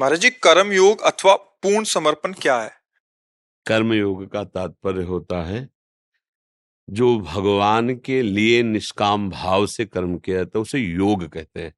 महाराज 0.01 0.19
जी 0.19 0.29
कर्म 0.29 0.71
योग 0.71 1.01
अथवा 1.01 1.35
पूर्ण 1.35 1.83
समर्पण 1.83 2.33
क्या 2.33 2.61
है? 2.61 2.71
कर्म 3.65 3.93
योग 3.93 4.31
का 4.31 4.43
तात्पर्य 4.43 5.03
होता 5.03 5.43
है 5.43 5.69
जो 6.89 7.19
भगवान 7.19 7.95
के 7.95 8.21
लिए 8.21 8.63
निष्काम 8.63 9.29
भाव 9.29 9.65
से 9.67 9.85
कर्म 9.85 10.17
किया 10.17 10.37
जाता 10.37 10.59
है 10.59 10.61
उसे 10.61 10.79
योग 10.79 11.27
कहते 11.27 11.61
हैं। 11.61 11.73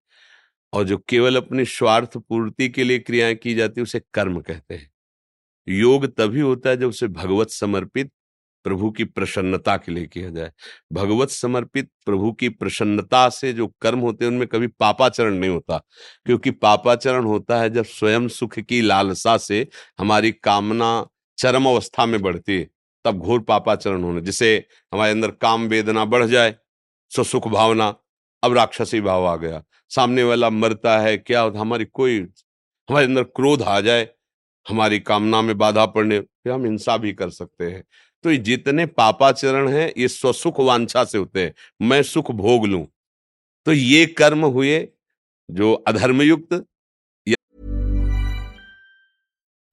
और 0.73 0.83
जो 0.83 0.97
केवल 0.97 1.37
अपनी 1.37 1.65
स्वार्थ 1.65 2.17
पूर्ति 2.17 2.69
के 2.69 2.83
लिए 2.83 2.99
क्रियाएँ 2.99 3.35
की 3.35 3.53
जाती 3.53 3.79
है 3.81 3.83
उसे 3.83 4.01
कर्म 4.13 4.41
कहते 4.41 4.75
हैं। 4.75 4.91
योग 5.67 6.05
तभी 6.15 6.39
होता 6.39 6.69
है 6.69 6.77
जब 6.77 6.89
उसे 6.89 7.07
भगवत 7.07 7.49
समर्पित 7.49 8.11
प्रभु 8.63 8.91
की 8.91 9.03
प्रसन्नता 9.03 9.77
के 9.77 9.91
लिए 9.91 10.05
किया 10.05 10.29
जाए। 10.29 10.51
भगवत 10.93 11.29
समर्पित 11.29 11.89
प्रभु 12.05 12.31
की 12.31 12.49
प्रसन्नता 12.49 13.29
से 13.29 13.53
जो 13.53 13.67
कर्म 13.67 13.99
होते 13.99 14.25
हैं, 14.25 14.31
उनमें 14.31 14.47
कभी 14.47 14.67
पापाचरण 14.67 15.35
नहीं 15.35 15.49
होता। 15.49 15.77
क्योंकि 16.25 16.51
पापाचरण 16.51 17.25
होता 17.25 17.61
है 17.61 17.69
जब 17.69 17.85
स्वयं 17.85 18.27
सुख 18.27 18.59
की 18.59 18.81
लालसा 18.81 19.37
से 19.37 19.67
हमारी 19.99 20.31
कामना 20.31 21.07
चरम 21.37 21.65
अवस्था 21.65 22.05
में 22.05 22.21
बढ़ती 22.21 22.59
है, 22.59 22.69
तब 23.05 23.19
घोर 23.19 23.39
पापाचरण 23.39 24.03
होने 24.03 24.21
जिसे 24.21 24.65
हमारे 24.93 25.11
अंदर 25.11 25.31
काम 25.31 25.67
वेदना 25.67 26.05
बढ़ 26.05 26.25
जाए 26.25 26.55
सो 27.15 27.23
सुख 27.23 27.47
भावना, 27.47 27.95
अब 28.43 28.53
राक्षसी 28.53 29.01
भाव 29.01 29.25
आ 29.25 29.35
गया। 29.35 29.63
सामने 29.89 30.23
वाला 30.23 30.49
मरता 30.49 30.99
है, 30.99 31.17
क्या 31.17 31.41
होता 31.41 31.59
हमारी 31.59 31.85
कोई, 31.85 32.19
हमारे 32.89 33.05
अंदर 33.05 33.23
क्रोध 33.23 33.61
आ 33.61 33.81
जाए, 33.81 34.09
हमारी 34.69 34.99
कामना 34.99 35.41
में 35.41 35.57
बाधा 35.57 35.85
पड़ने, 35.85 36.19
फिर 36.19 36.51
हम 36.51 36.65
हिंसा 36.65 36.97
भी 36.97 37.13
कर 37.13 37.29
सकते 37.29 37.71
हैं। 37.71 37.83
तो 38.23 38.31
ये 38.31 38.37
जितने 38.49 38.85
पापाचरण 38.99 39.69
हैं 39.69 39.91
ये 39.97 40.07
स्वसुख 40.07 40.59
वांछा 40.59 41.03
से 41.05 41.17
होते 41.17 41.43
हैं 41.43 41.53
मैं 41.87 42.01
सुख 42.03 42.31
भोग 42.43 42.65
लूँ 42.67 42.85
तो 43.65 43.73
ये 43.73 44.05
कर्म 44.19 44.45
हुए 44.45 44.87
जो 45.49 45.73
अधर्मयुक्त 45.87 46.63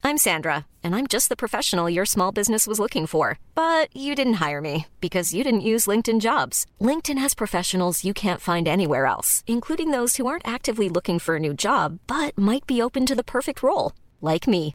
I'm 0.03 0.17
Sandra, 0.17 0.67
and 0.83 0.97
I'm 0.97 1.07
just 1.07 1.29
the 1.29 1.37
professional 1.37 1.89
your 1.89 2.07
small 2.07 2.33
business 2.33 2.67
was 2.67 2.81
looking 2.81 3.07
for. 3.07 3.39
But 3.55 3.95
you 3.95 4.15
didn't 4.15 4.41
hire 4.45 4.61
me 4.61 4.87
because 5.01 5.35
you 5.35 5.45
didn't 5.45 5.69
use 5.73 5.87
LinkedIn 5.87 6.21
jobs. 6.21 6.65
LinkedIn 6.81 7.19
has 7.19 7.35
professionals 7.35 8.05
you 8.05 8.15
can't 8.15 8.41
find 8.41 8.67
anywhere 8.67 9.05
else, 9.07 9.45
including 9.47 9.91
those 9.91 10.17
who 10.17 10.27
aren't 10.27 10.49
actively 10.49 10.89
looking 10.89 11.19
for 11.19 11.37
a 11.37 11.45
new 11.47 11.55
job 11.55 11.99
but 12.07 12.37
might 12.37 12.67
be 12.67 12.83
open 12.83 13.07
to 13.07 13.15
the 13.15 13.31
perfect 13.37 13.63
role, 13.63 13.93
like 14.21 14.49
me. 14.49 14.75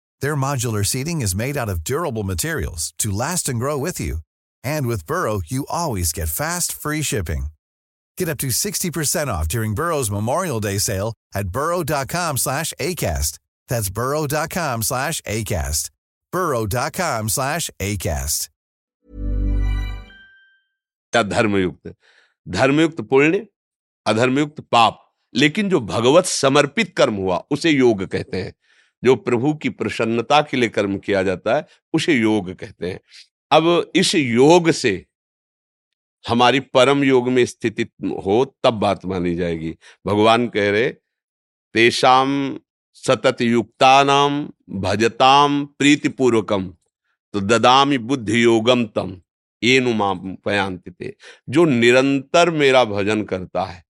Their 0.20 0.36
modular 0.36 0.84
seating 0.86 1.20
is 1.20 1.34
made 1.34 1.56
out 1.56 1.68
of 1.68 1.82
durable 1.82 2.22
materials 2.22 2.94
to 2.98 3.10
last 3.10 3.48
and 3.48 3.58
grow 3.58 3.76
with 3.76 4.00
you. 4.00 4.18
And 4.62 4.86
with 4.86 5.06
Burrow, 5.06 5.40
you 5.46 5.66
always 5.68 6.12
get 6.12 6.28
fast, 6.28 6.72
free 6.72 7.02
shipping. 7.02 7.46
Get 8.18 8.28
up 8.28 8.38
to 8.38 8.48
60% 8.48 9.26
off 9.28 9.48
during 9.48 9.74
Burrow's 9.74 10.10
Memorial 10.10 10.60
Day 10.60 10.78
sale 10.78 11.12
at 11.34 11.48
burrow.com 11.48 12.36
slash 12.36 12.72
ACAST. 12.80 13.38
That's 13.68 13.90
burrow.com 13.90 14.82
slash 14.82 15.20
ACAST. 15.20 15.90
burrow.com 16.32 17.28
slash 17.28 17.70
ACAST. 17.80 18.48
या 21.16 21.22
धर्मयुक्त 21.22 21.92
धर्मयुक्त 22.48 23.00
पुण्य 23.00 23.46
अधर्मयुक्त 24.06 24.60
पाप 24.60 24.98
लेकिन 25.34 25.68
जो 25.68 25.80
भगवत 25.80 26.26
समर्पित 26.26 26.94
कर्म 26.96 27.14
हुआ 27.14 27.36
उसे 27.50 27.70
योग 27.70 28.02
कहते 28.02 28.42
हैं 28.42 28.52
जो 29.03 29.15
प्रभु 29.17 29.53
की 29.53 29.69
प्रसन्नता 29.71 30.41
के 30.41 30.57
लिए 30.57 30.69
कर्म 30.69 30.97
किया 30.97 31.23
जाता 31.23 31.55
है, 31.55 31.65
उसे 31.93 32.13
योग 32.13 32.53
कहते 32.53 32.89
हैं। 32.89 32.99
अब 33.51 33.91
इस 33.95 34.13
योग 34.15 34.69
से 34.71 35.05
हमारी 36.25 36.59
परम 36.59 37.03
योग 37.03 37.29
में 37.29 37.45
स्थिति 37.45 37.83
हो, 38.03 38.45
तब 38.63 38.73
बात 38.73 39.05
मानी 39.05 39.35
जाएगी। 39.35 39.75
भगवान 40.05 40.47
कह 40.47 40.69
रहे 40.69 40.89
तेषाम 41.75 42.59
सतत 42.97 43.41
युक्ता 43.41 44.03
नाम 44.03 44.47
भजताम 44.81 45.65
प्रीतिपूर्वकम 45.77 46.67
तो 47.33 47.41
ददामी 47.41 47.97
बुद्धि 47.97 48.43
योगम 48.43 48.85
तम 48.85 49.15
ये 49.61 49.79
नुमा 49.79 50.13
पयांति 50.45 51.13
जो 51.47 51.65
निरंतर 51.65 52.49
मेरा 52.51 52.83
भजन 52.85 53.23
करता 53.23 53.63
है, 53.63 53.83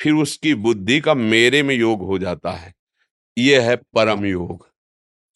फिर 0.00 0.12
उसकी 0.14 0.54
बुद्धि 0.56 1.00
का 1.00 1.14
मेरे 1.14 1.62
में 1.62 1.74
योग 1.74 2.02
हो 2.02 2.18
जाता 2.18 2.50
है। 2.50 2.72
ये 3.36 3.60
है 3.60 3.76
परम 3.94 4.24
योग। 4.24 4.66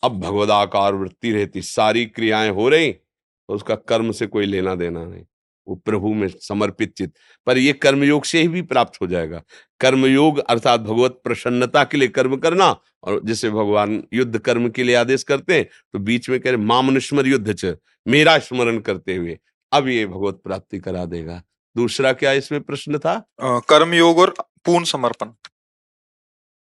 अब 0.02 0.20
भगवदाकार 0.20 0.94
वृत्ति 0.94 1.32
रहती, 1.32 1.62
सारी 1.62 2.04
क्रियाएँ 2.06 2.50
हो 2.50 2.68
रही 2.68 2.92
तो 2.92 3.54
उसका 3.54 3.74
कर्म 3.74 4.10
से 4.12 4.26
कोई 4.26 4.46
लेना 4.46 4.74
देना 4.74 5.04
नहीं। 5.04 5.24
वो 5.66 5.74
प्रभु 5.76 6.12
में 6.14 6.26
समर्पित 6.30 6.92
चित 6.92 7.12
पर 7.46 7.58
ये 7.58 7.72
कर्मयोग 7.74 8.24
से 8.24 8.40
ही 8.40 8.48
भी 8.48 8.62
प्राप्त 8.64 9.00
हो 9.02 9.06
जाएगा। 9.06 9.42
कर्मयोग 9.80 10.38
अर्थात 10.40 10.80
भगवत 10.80 11.20
प्रसन्नता 11.24 11.84
के 11.84 11.98
लिए 11.98 12.08
कर्म 12.08 12.36
करना 12.36 12.70
और 13.02 13.20
जैसे 13.24 13.50
भगवान 13.50 14.02
युद्ध 14.12 14.38
कर्म 14.38 14.68
के 14.68 14.82
लिए 14.82 14.94
आदेश 14.94 15.22
करते 15.22 15.54
हैं 15.54 15.64
तो 15.64 15.98
बीच 15.98 16.28
में 16.30 16.38
कह 16.40 16.50
रहे 16.50 16.64
मामनुस्मर 16.64 17.26
युद्ध 17.26 17.52
च, 17.54 17.74
मेरा 18.06 18.38
स्मरण 18.40 18.78
करते 18.80 19.16
हुए, 19.16 19.38
अब 19.72 19.88
ये 19.88 20.06
भगवत 20.06 20.40
प्राप्ति 20.44 20.78
करा 20.78 21.04
देगा। 21.06 21.42
दूसरा 21.76 22.12
क्या 22.12 22.32
इसमें 22.34 22.60
प्रश्न 22.60 22.98
था? 22.98 23.18
कर्मयोग 23.42 24.18
और 24.18 24.34
पूर्ण 24.64 24.84
समर्पण। 24.84 25.32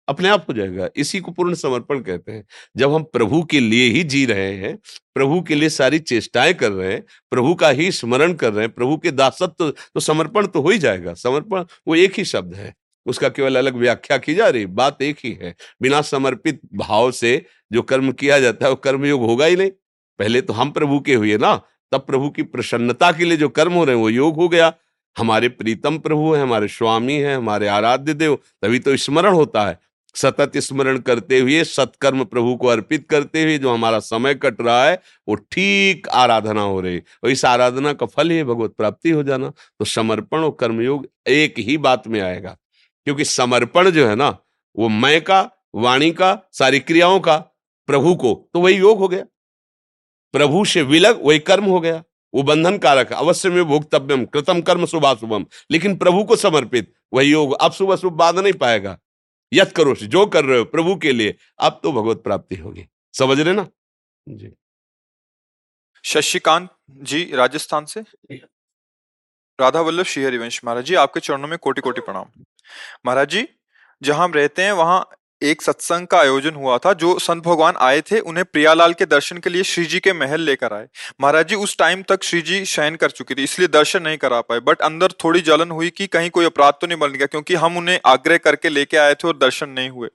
अपने 0.09 0.29
आप 0.29 0.47
हो 0.49 0.55
जाएगा। 0.55 0.89
इसी 0.97 1.21
को 1.21 1.31
पूर्ण 1.31 1.55
समर्पण 1.55 2.01
कहते 2.01 2.33
हैं। 2.33 2.45
जब 2.77 2.95
हम 2.95 3.03
प्रभु 3.03 3.43
के 3.43 3.61
लिए 3.61 3.91
ही 3.91 4.03
जी 4.03 4.27
रहे 4.27 4.53
हैं, 4.55 4.79
प्रभु 5.15 5.43
के 5.43 5.55
लिए 5.55 5.69
सारी 5.69 5.99
चेष्टाएँ 5.99 6.55
कर 6.55 6.73
रहे 6.73 6.93
हैं, 6.93 7.05
प्रभु 7.31 7.55
का 7.55 7.69
ही 7.69 7.93
स्मरण 7.93 8.35
कर 8.35 8.53
रहे 8.53 8.65
हैं, 8.65 8.75
प्रभु 8.75 8.97
के 8.97 9.11
दासत्व 9.11 9.47
तो 9.47 9.71
तो 9.71 10.01
समर्पण 10.01 10.47
तो 10.47 10.61
हो 10.61 10.69
ही 10.69 10.79
जाएगा। 10.79 11.15
समर्पण 11.15 11.65
वो 11.89 11.95
एक 11.95 12.19
ही 12.19 12.25
शब्द 12.25 12.55
है। 12.55 12.75
उसका 13.07 13.29
केवल 13.29 13.57
अलग 13.57 13.75
व्याख्या 13.75 14.19
की 14.19 14.35
जा 14.35 14.49
रही 14.49 14.67
बात 14.67 15.03
एक 15.03 15.17
ही 15.25 15.33
है। 15.33 15.55
बिना 15.83 16.03
समर्पित 16.03 16.61
भाव 16.75 17.11
से 17.11 17.47
जो 17.73 17.83
कर्म 17.83 18.13
किया 18.13 18.41
जाता 18.41 18.65
है, 18.65 18.71
वो 18.71 18.77
कर्मयोग 18.77 19.21
होगा 19.21 19.47
ही 19.47 19.57
नहीं। 19.57 19.71
पहले 20.19 20.41
तो 20.41 20.53
हम 20.53 20.71
प्रभु 20.71 21.01
के 21.01 21.15
हुए 21.15 21.37
ना, 21.37 21.61
तब 21.93 22.01
प्रभु 22.01 22.31
की 22.31 22.43
प्रसन्नता 22.43 23.13
के 23.13 23.25
लिए 23.25 23.37
जो 23.37 23.49
कर्म 23.49 23.73
हो 23.73 23.85
रहे 23.85 23.97
हैं, 23.97 24.03
वो 24.03 24.11
योग 24.11 24.35
हो 24.37 24.49
गया। 24.49 24.75
हमारे 25.19 25.49
प्रीतम 25.49 25.99
प्रभु 25.99 26.35
है, 26.35 26.43
हमारे 26.43 26.69
स्वामी 26.69 27.15
है, 27.15 27.35
हमारे 27.37 27.69
आराध्य 27.69 28.15
देव, 28.15 28.39
तभी 28.63 28.79
तो 28.79 28.97
स्मरण 28.97 29.33
होता 29.33 29.67
है। 29.67 29.79
सतत 30.15 30.59
स्मरण 30.59 30.99
करते 30.99 31.41
हुए, 31.41 31.65
सत्कर्म 31.65 32.25
प्रभु 32.25 32.57
को 32.57 32.67
अर्पित 32.67 33.09
करते 33.11 33.43
हुए, 33.43 33.59
जो 33.59 33.73
हमारा 33.73 33.99
समय 33.99 34.35
कट 34.35 34.61
रहा 34.61 34.85
है, 34.85 35.03
वो 35.29 35.35
ठीक 35.35 36.09
आराधना 36.09 36.63
हो 36.63 36.81
रही। 36.81 36.99
और 36.99 37.31
इस 37.31 37.45
आराधना 37.45 37.93
का 37.93 38.07
फल 38.07 38.31
ही 38.31 38.45
भगवत 38.45 38.71
प्राप्ति 38.71 39.11
हो 39.11 39.23
जाना। 39.23 39.49
तो 39.49 39.85
समर्पण 39.85 40.39
और 40.39 40.57
कर्मयोग 40.61 41.07
एक 41.27 41.55
ही 41.59 41.79
बात 41.79 42.09
में 42.09 42.21
आएगा। 42.21 42.57
क्योंकि 43.05 43.25
समर्पण 43.25 43.91
जो 43.91 44.09
है 44.09 44.15
ना, 44.15 44.39
वो 44.77 44.89
मैं 44.89 45.25
का, 45.25 45.51
वाणी 45.75 46.11
का, 46.11 46.39
सारी 46.53 46.81
क्रियाओं 46.81 47.21
का, 47.21 47.37
प्रभु 47.87 48.15
को 48.15 48.51
तो 48.55 48.61
वही 48.61 48.75
योग 48.75 48.99
हो 48.99 49.09
गया। 49.09 49.25
प्रभु 50.33 50.65
से 50.65 50.83
विलग, 50.83 51.21
वही 51.23 51.39
कर्म 51.39 51.65
हो 51.65 51.81
गया। 51.81 52.05
वो 52.35 52.43
बंधन 52.43 52.79
कारक 52.79 53.13
अवश्य 53.13 53.51
में 53.51 53.65
भोक्तव्यम, 53.65 54.25
कृतम 54.25 54.61
कर्म 54.61 54.87
शुभा 54.87 55.15
शुभम 55.15 55.47
लेकिन 55.71 55.97
प्रभु 55.97 56.25
को 56.25 56.37
समर्पित, 56.37 56.93
वही 57.13 57.31
योग 57.31 57.57
अब 57.61 57.73
सुबह 57.73 57.97
शुभ 57.97 58.13
बाध 58.13 58.39
नहीं 58.39 58.53
पाएगा। 58.53 58.99
यत 59.55 59.73
करो 59.77 59.95
जो 59.95 60.25
कर 60.27 60.45
रहे 60.45 60.59
हो 60.59 60.65
प्रभु 60.65 60.97
के 60.97 61.13
लिए 61.13 61.37
अब 61.59 61.81
तो 61.83 61.93
भगवत 61.93 62.23
प्राप्ति 62.25 62.57
होगी। 62.57 62.87
समझ 63.15 63.39
रहे 63.41 63.55
ना? 63.55 63.67
जी। 64.27 64.53
शशिकांत 66.05 66.69
जी 66.91 67.25
राजस्थान 67.35 67.85
से? 67.85 68.01
राधा 69.59 69.81
वल्लभ 69.81 70.05
श्री 70.05 70.25
हरिवंश 70.25 70.61
महाराज 70.65 70.85
जी 70.85 70.95
आपके 70.95 71.21
चरणों 71.21 71.49
में 71.49 71.59
कोटि 71.59 71.81
कोटि 71.81 72.01
प्रणाम। 72.01 72.45
महाराज 73.07 73.29
जी 73.29 73.47
जहाँ 74.03 74.25
हम 74.25 74.33
रहते 74.33 74.63
हैं 74.63 74.73
वहाँ 74.73 75.07
एक 75.43 75.63
सत्संग 75.63 76.07
का 76.07 76.19
आयोजन 76.19 76.55
हुआ 76.55 76.77
था 76.79 76.93
जो 76.93 77.19
संत 77.19 77.43
भगवान 77.45 77.75
आए 77.79 78.01
थे 78.01 78.19
उन्हें 78.21 78.45
प्रियालाल 78.45 78.93
के 78.93 79.07
दर्शन 79.07 79.39
के 79.39 79.51
लिए 79.51 79.63
श्री 79.63 79.85
जी 79.85 80.01
के 80.01 80.13
महल 80.13 80.41
लेकर 80.41 80.73
आए। 80.73 80.89
महाराज 81.21 81.49
जी 81.49 81.55
उस 81.55 81.77
टाइम 81.79 82.03
तक 82.03 82.23
श्री 82.23 82.41
जी 82.43 82.65
शयन 82.65 82.97
कर 82.97 83.11
चुकी 83.11 83.35
थी 83.35 83.43
इसलिए 83.43 83.69
दर्शन 83.69 84.03
नहीं 84.03 84.17
करा 84.17 84.41
पाए। 84.41 84.61
बट 84.61 84.81
अंदर 84.81 85.13
थोड़ी 85.25 85.41
जलन 85.41 85.71
हुई 85.71 85.91
कि 85.91 86.07
कहीं 86.07 86.31
कोई 86.31 86.45
अपराध 86.45 86.75
तो 86.81 86.87
नहीं 86.87 86.99
बन 86.99 87.13
गया 87.13 87.27
क्योंकि 87.27 87.55
हम 87.55 87.77
उन्हें 87.77 87.99
आग्रह 88.07 88.39
करके 88.39 88.69
लेके 88.69 88.97
आए 88.97 89.15
थे 89.15 89.29
और 89.29 89.37
दर्शन 89.39 89.71
नहीं 89.71 89.91
हुए। 89.91 90.09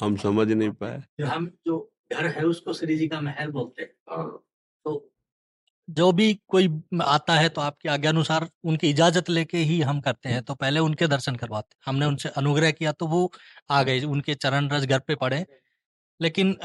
हम 0.00 0.16
समझ 0.16 0.50
नहीं 0.52 0.70
पाए। 0.70 1.02
हम 1.22 1.50
जो 1.66 1.78
घर 2.12 2.26
है 2.26 2.44
उसको 2.44 2.72
श्री 2.72 2.96
जी 2.96 3.08
का 3.08 3.20
महल 3.20 3.50
बोलते 3.50 3.82
हैं। 3.82 3.90
तो 4.84 5.10
जो 5.90 6.10
भी 6.12 6.32
कोई 6.48 6.68
आता 7.04 7.34
है 7.34 7.48
तो 7.48 7.60
आपके 7.60 7.88
आज्ञा 7.88 8.10
अनुसार 8.10 8.48
उनकी 8.64 8.90
इजाज़त 8.90 9.30
लेके 9.30 9.58
ही 9.60 9.80
हम 9.82 10.00
करते 10.00 10.28
हैं। 10.28 10.42
तो 10.42 10.54
पहले 10.56 10.80
उनके 10.80 11.06
दर्शन 11.08 11.36
करवाते 11.36 11.76
हमने 11.86 12.06
उनसे 12.06 12.28
अनुग्रह 12.36 12.70
किया 12.72 12.92
तो 12.92 13.06
वो 13.08 13.30
आ 13.70 13.82
गए, 13.82 14.00
उनके 14.02 14.34
चरण 14.36 14.68
रज 14.70 14.86
घर 14.86 14.98
पे 15.00 15.14
पड़े। 15.16 15.44
लेकिन 16.20 16.56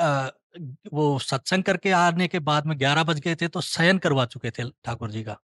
वो 0.94 1.08
सत्संग 1.22 1.64
करके 1.64 1.92
आने 1.94 2.28
के 2.28 2.40
बाद 2.42 2.66
में 2.66 2.78
ग्यारह 2.80 3.04
बज 3.04 3.20
गए 3.20 3.36
थे 3.36 3.48
तो 3.48 3.62
शयन 3.64 3.98
करवा 4.00 4.26
चुके 4.28 4.52
थे 4.52 4.70
ठाकुर 4.86 5.12
जी 5.12 5.24
का। 5.24 5.38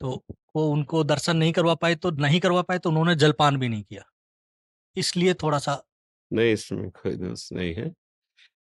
तो 0.00 0.22
वो 0.56 0.66
उनको 0.70 1.02
दर्शन 1.04 1.36
नहीं 1.36 1.52
करवा 1.52 1.74
पाए 1.76 1.94
तो 1.96 2.10
नहीं 2.18 2.40
करवा 2.40 2.62
पाए 2.62 2.78
तो 2.78 2.90
उन्होंने 2.90 3.14
जलपान 3.16 3.56
भी 3.56 3.68
नहीं 3.68 3.82
किया। 3.82 4.02
इसलिए 4.96 5.34
थोड़ा 5.34 5.58
सा 5.58 5.82
नहीं, 6.30 6.52
इसमें 6.52 6.90
कोई 6.92 7.14
दोष 7.16 7.52
नहीं 7.52 7.74
है। 7.74 7.88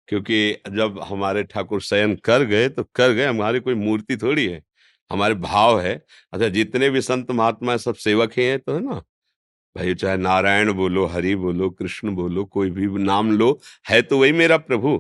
क्योंकि 0.09 0.51
जब 0.69 0.99
हमारे 1.03 1.43
ठाकुर 1.43 1.81
शयन 1.81 2.15
कर 2.23 2.43
गए 2.43 2.69
तो 2.69 2.83
कर 2.95 3.11
गए, 3.11 3.25
हमारी 3.25 3.59
कोई 3.59 3.73
मूर्ति 3.75 4.17
थोड़ी 4.17 4.45
है, 4.47 4.61
हमारे 5.11 5.33
भाव 5.35 5.79
है। 5.81 5.95
अच्छा 6.33 6.47
जितने 6.49 6.89
भी 6.89 7.01
संत 7.01 7.31
महात्मा 7.31 7.77
सब 7.77 7.95
सेवक 7.95 8.37
ही 8.37 8.45
हैं 8.45 8.59
तो 8.59 8.73
है 8.73 8.79
ना? 8.81 9.01
भाई, 9.75 9.93
चाहे 9.95 10.17
नारायण 10.17 10.71
बोलो, 10.73 11.05
हरि 11.05 11.35
बोलो, 11.35 11.69
कृष्ण 11.69 12.15
बोलो, 12.15 12.43
कोई 12.45 12.69
भी 12.71 12.87
नाम 13.03 13.31
लो, 13.31 13.59
है 13.89 14.01
तो 14.01 14.19
वही 14.19 14.31
मेरा 14.33 14.57
प्रभु। 14.59 14.97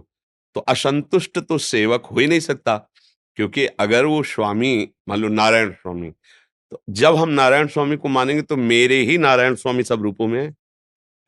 तो 0.55 0.61
असंतुष्ट 0.61 1.39
तो 1.39 1.57
सेवक 1.57 2.05
हो 2.05 2.19
ही 2.19 2.27
नहीं 2.27 2.39
सकता, 2.39 2.77
क्योंकि 3.37 3.65
अगर 3.65 4.05
वो 4.05 4.21
स्वामी, 4.23 4.89
मान 5.09 5.19
लो 5.19 5.27
नारायण 5.29 5.71
स्वामी 5.71 6.11
तो 6.71 6.81
जब 6.91 7.15
हम 7.15 7.29
नारायण 7.29 7.67
स्वामी 7.67 7.97
को 7.97 8.09
मानेंगे 8.09 8.41
तो 8.41 8.55
मेरे 8.57 8.97
ही 9.01 9.17
नारायण 9.17 9.55
स्वामी 9.55 9.83
सब 9.83 10.03
रूपों 10.03 10.27
में 10.27 10.41
है। 10.41 10.53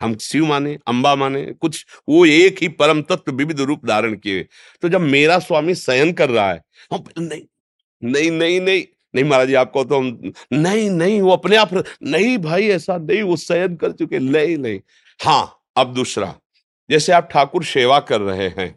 हम 0.02 0.16
शिव 0.18 0.46
माने, 0.46 0.78
अंबा 0.88 1.16
माने, 1.16 1.44
कुछ 1.54 1.86
वो 2.10 2.26
एक 2.26 2.62
ही 2.62 2.68
परम 2.70 3.02
तत्व 3.02 3.32
विविध 3.32 3.62
रूप 3.62 3.86
धारण 3.86 4.16
किए। 4.16 4.46
तो 4.84 4.90
जब 4.90 5.02
मेरा 5.02 5.40
स्वामी 5.40 5.76
शयन 5.76 6.14
कर 6.14 6.30
रहा 6.30 6.52
है, 6.52 6.64
हम 6.94 7.04
नहीं 7.20 7.42
नहीं 8.02 8.32
नहीं 8.32 8.60
नहीं 8.62 8.84
नहीं 9.14 9.24
महाराज 9.26 9.48
जी, 9.48 9.54
आपको 9.54 9.84
तो 9.84 9.98
हम, 9.98 10.32
नहीं 10.54 10.90
नहीं, 10.90 11.22
वो 11.22 11.32
अपने 11.32 11.56
आप, 11.56 11.74
नहीं 12.04 12.38
भाई, 12.38 12.68
ऐसा 12.70 12.98
नहीं, 12.98 13.22
वो 13.22 13.36
शयन 13.38 13.76
कर 13.76 13.92
चुके, 13.92 14.20
नहीं 14.20 14.58
नहीं। 14.58 14.80
हाँ 15.20 15.62
अब 15.78 15.94
दूसरा, 15.94 16.34
जैसे 16.90 17.12
आप 17.12 17.30
ठाकुर 17.32 17.64
सेवा 17.66 18.00
कर 18.00 18.22
रहे 18.22 18.48
हैं, 18.50 18.74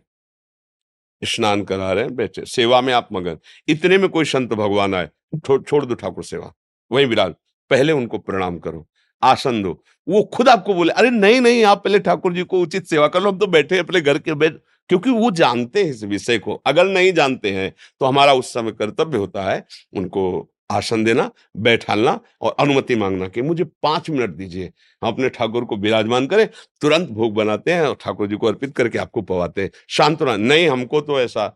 स्नान 1.22 1.62
करा 1.64 1.92
रहे 1.92 2.04
हैं, 2.04 2.14
बैठे, 2.16 2.44
सेवा 2.46 2.80
में 2.80 2.92
आप 2.92 3.09
मगन, 3.12 3.38
इतने 3.68 3.98
में 3.98 4.09
कोई 4.09 4.24
संत 4.24 4.52
भगवान 4.54 4.94
आए 4.94 5.09
छोड़ 5.46 5.85
दो 5.85 5.94
ठाकुर 5.94 6.24
सेवा, 6.24 6.52
वहीं 6.90 7.06
विराज, 7.06 7.35
पहले 7.70 7.92
उनको 7.92 8.18
प्रणाम 8.18 8.59
करो। 8.59 8.87
आसन 9.22 9.62
दो। 9.62 9.72
वो 10.06 10.22
खुद 10.35 10.48
आपको 10.48 10.74
बोले, 10.74 10.92
अरे 10.92 11.11
नहीं 11.11 11.40
नहीं, 11.40 11.64
आप 11.64 11.83
पहले 11.85 11.98
ठाकुर 12.00 12.35
जी 12.35 12.42
को 12.44 12.61
उचित 12.61 12.87
सेवा 12.87 13.09
कर 13.09 13.22
लो, 13.22 13.30
हम 13.30 13.38
तो 13.38 13.46
बैठे 13.48 13.78
अपने 13.78 14.00
घर 14.00 14.18
के 14.18 14.35
बैठ 14.35 14.54
क्योंकि 14.90 15.11
वो 15.12 15.30
जानते 15.33 15.83
हैं 15.85 15.90
इस 15.90 16.02
विषय 16.04 16.38
को। 16.38 16.54
अगर 16.66 16.87
नहीं 16.87 17.12
जानते 17.12 17.50
हैं 17.52 17.72
तो 18.00 18.06
हमारा 18.06 18.33
उस 18.35 18.52
समय 18.52 18.72
कर्तव्य 18.72 19.18
होता 19.18 19.42
है 19.44 19.64
उनको 19.94 20.50
आसन 20.70 21.04
देना, 21.04 21.30
बैठालना 21.56 22.18
और 22.42 22.54
अनुमति 22.61 22.96
मांगना 22.96 23.28
कि 23.28 23.42
मुझे 23.42 23.64
पाँच 23.64 24.11
मिनट 24.11 24.30
दीजिए, 24.30 24.66
हम 25.02 25.09
अपने 25.09 25.28
ठाकुर 25.28 25.64
को 25.64 25.76
विराजमान 25.76 26.26
करें, 26.26 26.46
तुरंत 26.80 27.09
भोग 27.11 27.35
बनाते 27.35 27.72
हैं 27.72 27.83
और 27.83 27.96
ठाकुर 28.00 28.26
जी 28.26 28.37
को 28.37 28.46
अर्पित 28.46 28.74
करके 28.76 28.98
आपको 28.98 29.22
पवाते 29.22 29.62
हैं। 29.62 29.70
शांत 29.88 30.22
नहीं, 30.22 30.68
हमको 30.68 31.00
तो 31.00 31.20
ऐसा 31.20 31.46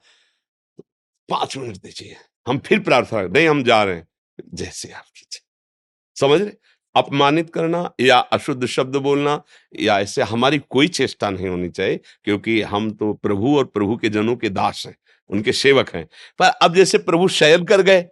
पाँच 1.29 1.57
मिनट 1.57 1.77
दीजिए, 1.77 2.17
हम 2.47 2.59
फिर 2.59 2.81
प्रार्थना, 2.81 3.23
नहीं, 3.23 3.49
हम 3.49 3.63
जा 3.65 3.83
रहे 3.85 3.95
हैं। 3.95 4.07
जैसे 4.55 4.91
आप 4.91 5.05
कीजिए। 5.07 5.41
समझ 6.17 6.41
रहे? 6.41 6.51
अपमानित 6.97 7.51
करना 7.51 7.91
या 8.01 8.19
अशुद्ध 8.19 8.67
शब्द 8.67 8.97
बोलना 8.97 9.41
या 9.81 9.99
ऐसे 10.01 10.23
हमारी 10.23 10.59
कोई 10.61 10.89
चेष्टा 10.89 11.31
नहीं 11.31 11.49
होनी 11.49 11.69
चाहिए, 11.69 12.01
क्योंकि 12.25 12.61
हम 12.63 12.91
तो 12.91 13.13
प्रभु 13.15 13.57
और 13.59 13.65
प्रभु 13.65 13.97
के 13.97 14.09
जनों 14.09 14.37
के 14.37 14.49
दास 14.51 14.85
हैं, 14.87 14.97
उनके 15.31 15.53
सेवक 15.53 15.95
हैं। 15.95 16.05
पर 16.39 16.47
अब 16.63 16.75
जैसे 16.75 16.99
प्रभु 16.99 17.29
शयन 17.31 17.65
कर 17.65 17.83
गए, 17.83 18.03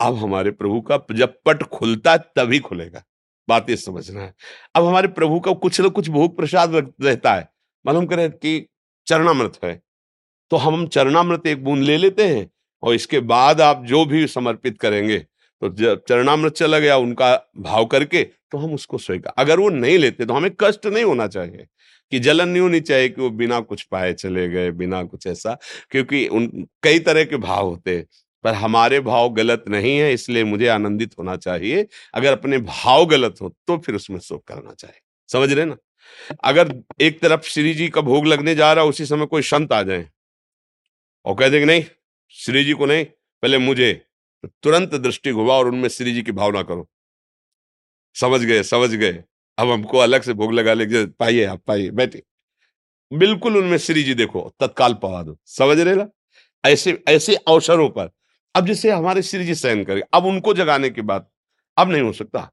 अब 0.00 0.16
हमारे 0.16 0.50
प्रभु 0.50 0.80
का 0.80 0.98
जब 1.12 1.34
पट 1.46 1.62
खुलता 1.62 2.12
है 2.12 2.18
तभी 2.36 2.58
खुलेगा। 2.58 3.04
बात 3.48 3.70
ये 3.70 3.76
समझना 3.76 4.20
है। 4.20 4.34
अब 4.74 4.86
हमारे 4.86 5.08
प्रभु 5.08 5.40
का 5.40 5.52
कुछ 5.54 5.80
न 5.80 5.88
कुछ 5.88 6.08
भोग 6.08 6.36
प्रसाद 6.36 6.74
रहता 7.02 7.34
है। 7.34 7.48
मालूम 7.84 8.06
करें 8.06 8.30
कि 8.30 8.66
चरणामृत 9.06 9.58
है 9.64 9.80
तो 10.50 10.56
हम 10.56 10.86
चरणामृत 10.86 11.46
एक 11.46 11.62
बूंद 11.64 11.82
ले 11.82 11.96
लेते 11.96 12.26
हैं 12.28 12.50
और 12.82 12.94
इसके 12.94 13.20
बाद 13.22 13.60
आप 13.60 13.84
जो 13.84 14.04
भी 14.04 14.26
समर्पित 14.26 14.78
करेंगे 14.80 15.18
तो 15.62 15.68
जब 15.74 16.02
चरणामृत 16.08 16.52
चला 16.52 16.78
गया 16.78 16.96
उनका 16.96 17.34
भाव 17.58 17.84
करके 17.86 18.22
तो 18.24 18.58
हम 18.58 18.74
उसको 18.74 18.98
स्वीकार 18.98 19.34
अगर 19.38 19.60
वो 19.60 19.68
नहीं 19.70 19.98
लेते 19.98 20.26
तो 20.26 20.34
हमें 20.34 20.50
कष्ट 20.60 20.86
नहीं 20.86 21.04
होना 21.04 21.26
चाहिए 21.26 21.66
कि 22.12 22.18
जलन 22.18 22.48
नहीं 22.48 22.62
होनी 22.62 22.80
चाहिए 22.80 23.08
कि 23.08 23.20
वो 23.20 23.30
बिना 23.32 23.60
कुछ 23.60 23.82
पाए 23.82 24.12
चले 24.12 24.48
गए, 24.48 24.70
बिना 24.72 25.02
कुछ 25.04 25.26
ऐसा, 25.26 25.56
क्योंकि 25.90 26.26
उन, 26.28 26.66
कई 26.82 26.98
तरह 26.98 27.24
के 27.24 27.36
भाव 27.38 27.66
होते 27.66 28.04
पर 28.44 28.54
हमारे 28.54 29.00
भाव 29.00 29.28
गलत 29.34 29.64
नहीं 29.68 29.96
है, 29.98 30.12
इसलिए 30.14 30.44
मुझे 30.44 30.66
आनंदित 30.68 31.14
होना 31.18 31.36
चाहिए। 31.36 31.86
अगर 32.14 32.32
अपने 32.32 32.58
भाव 32.60 33.06
गलत 33.06 33.36
हो 33.42 33.48
तो 33.66 33.78
फिर 33.78 33.94
उसमें 33.94 34.18
शोक 34.20 34.44
करना 34.48 34.74
चाहिए। 34.74 35.00
समझ 35.28 35.52
रहे 35.52 35.64
ना? 35.64 35.76
अगर 36.44 36.74
एक 37.00 37.20
तरफ़ 37.20 37.42
श्री 37.44 37.74
जी 37.74 37.88
का 37.88 38.00
भोग 38.00 38.26
लगने 38.26 38.54
जा 38.54 38.72
रहा, 38.72 38.84
उसी 38.84 39.06
समय 39.06 39.26
कोई 39.26 39.42
संत 39.44 39.72
आ 39.72 39.82
जाए। 39.82 40.08
और 41.24 41.34
कह 41.34 41.48
देंगे 41.48 41.66
नहीं, 41.66 41.84
श्री 42.34 42.64
जी 42.64 42.72
को 42.72 42.86
नहीं, 42.86 43.04
पहले 43.42 43.58
मुझे 43.58 44.00
तुरंत 44.62 44.94
दृष्टि 44.94 45.32
घुमा 45.32 45.54
और 45.54 45.68
उनमें 45.68 45.88
श्री 45.88 46.12
जी 46.14 46.22
की 46.22 46.32
भावना 46.32 46.62
करो। 46.62 46.88
समझ 48.16 48.40
गए 48.40 48.62
समझ 48.62 48.90
गए। 48.90 49.24
अब 49.58 49.70
हमको 49.70 49.98
अलग 49.98 50.22
से 50.22 50.32
भोग 50.32 50.52
लगा 50.52 50.72
ले 50.74 51.06
पाइए 51.06 51.44
आप, 51.44 51.62
पाइए 51.62 51.90
बैठे 51.90 52.22
बिल्कुल 53.12 53.56
उनमें 53.56 53.76
श्री 53.78 54.02
जी 54.02 54.14
देखो, 54.14 54.54
तत्काल 54.60 54.94
पवा 54.94 55.22
दो 55.22 55.36
समझ 55.46 55.78
रहे 55.78 55.94
ना? 55.94 56.08
ऐसे 56.64 57.02
ऐसे 57.08 57.34
अवसरों 57.36 57.88
पर। 57.90 58.10
अब 58.54 58.66
जैसे 58.66 58.90
हमारे 58.90 59.22
श्री 59.22 59.44
जी 59.44 59.54
सहन 59.54 59.84
कर, 59.84 60.00
अब 60.14 60.24
उनको 60.24 60.54
जगाने 60.54 60.90
के 60.90 61.02
बाद 61.02 61.28
अब 61.76 61.90
नहीं 61.90 62.02
हो 62.02 62.12
सकता, 62.12 62.50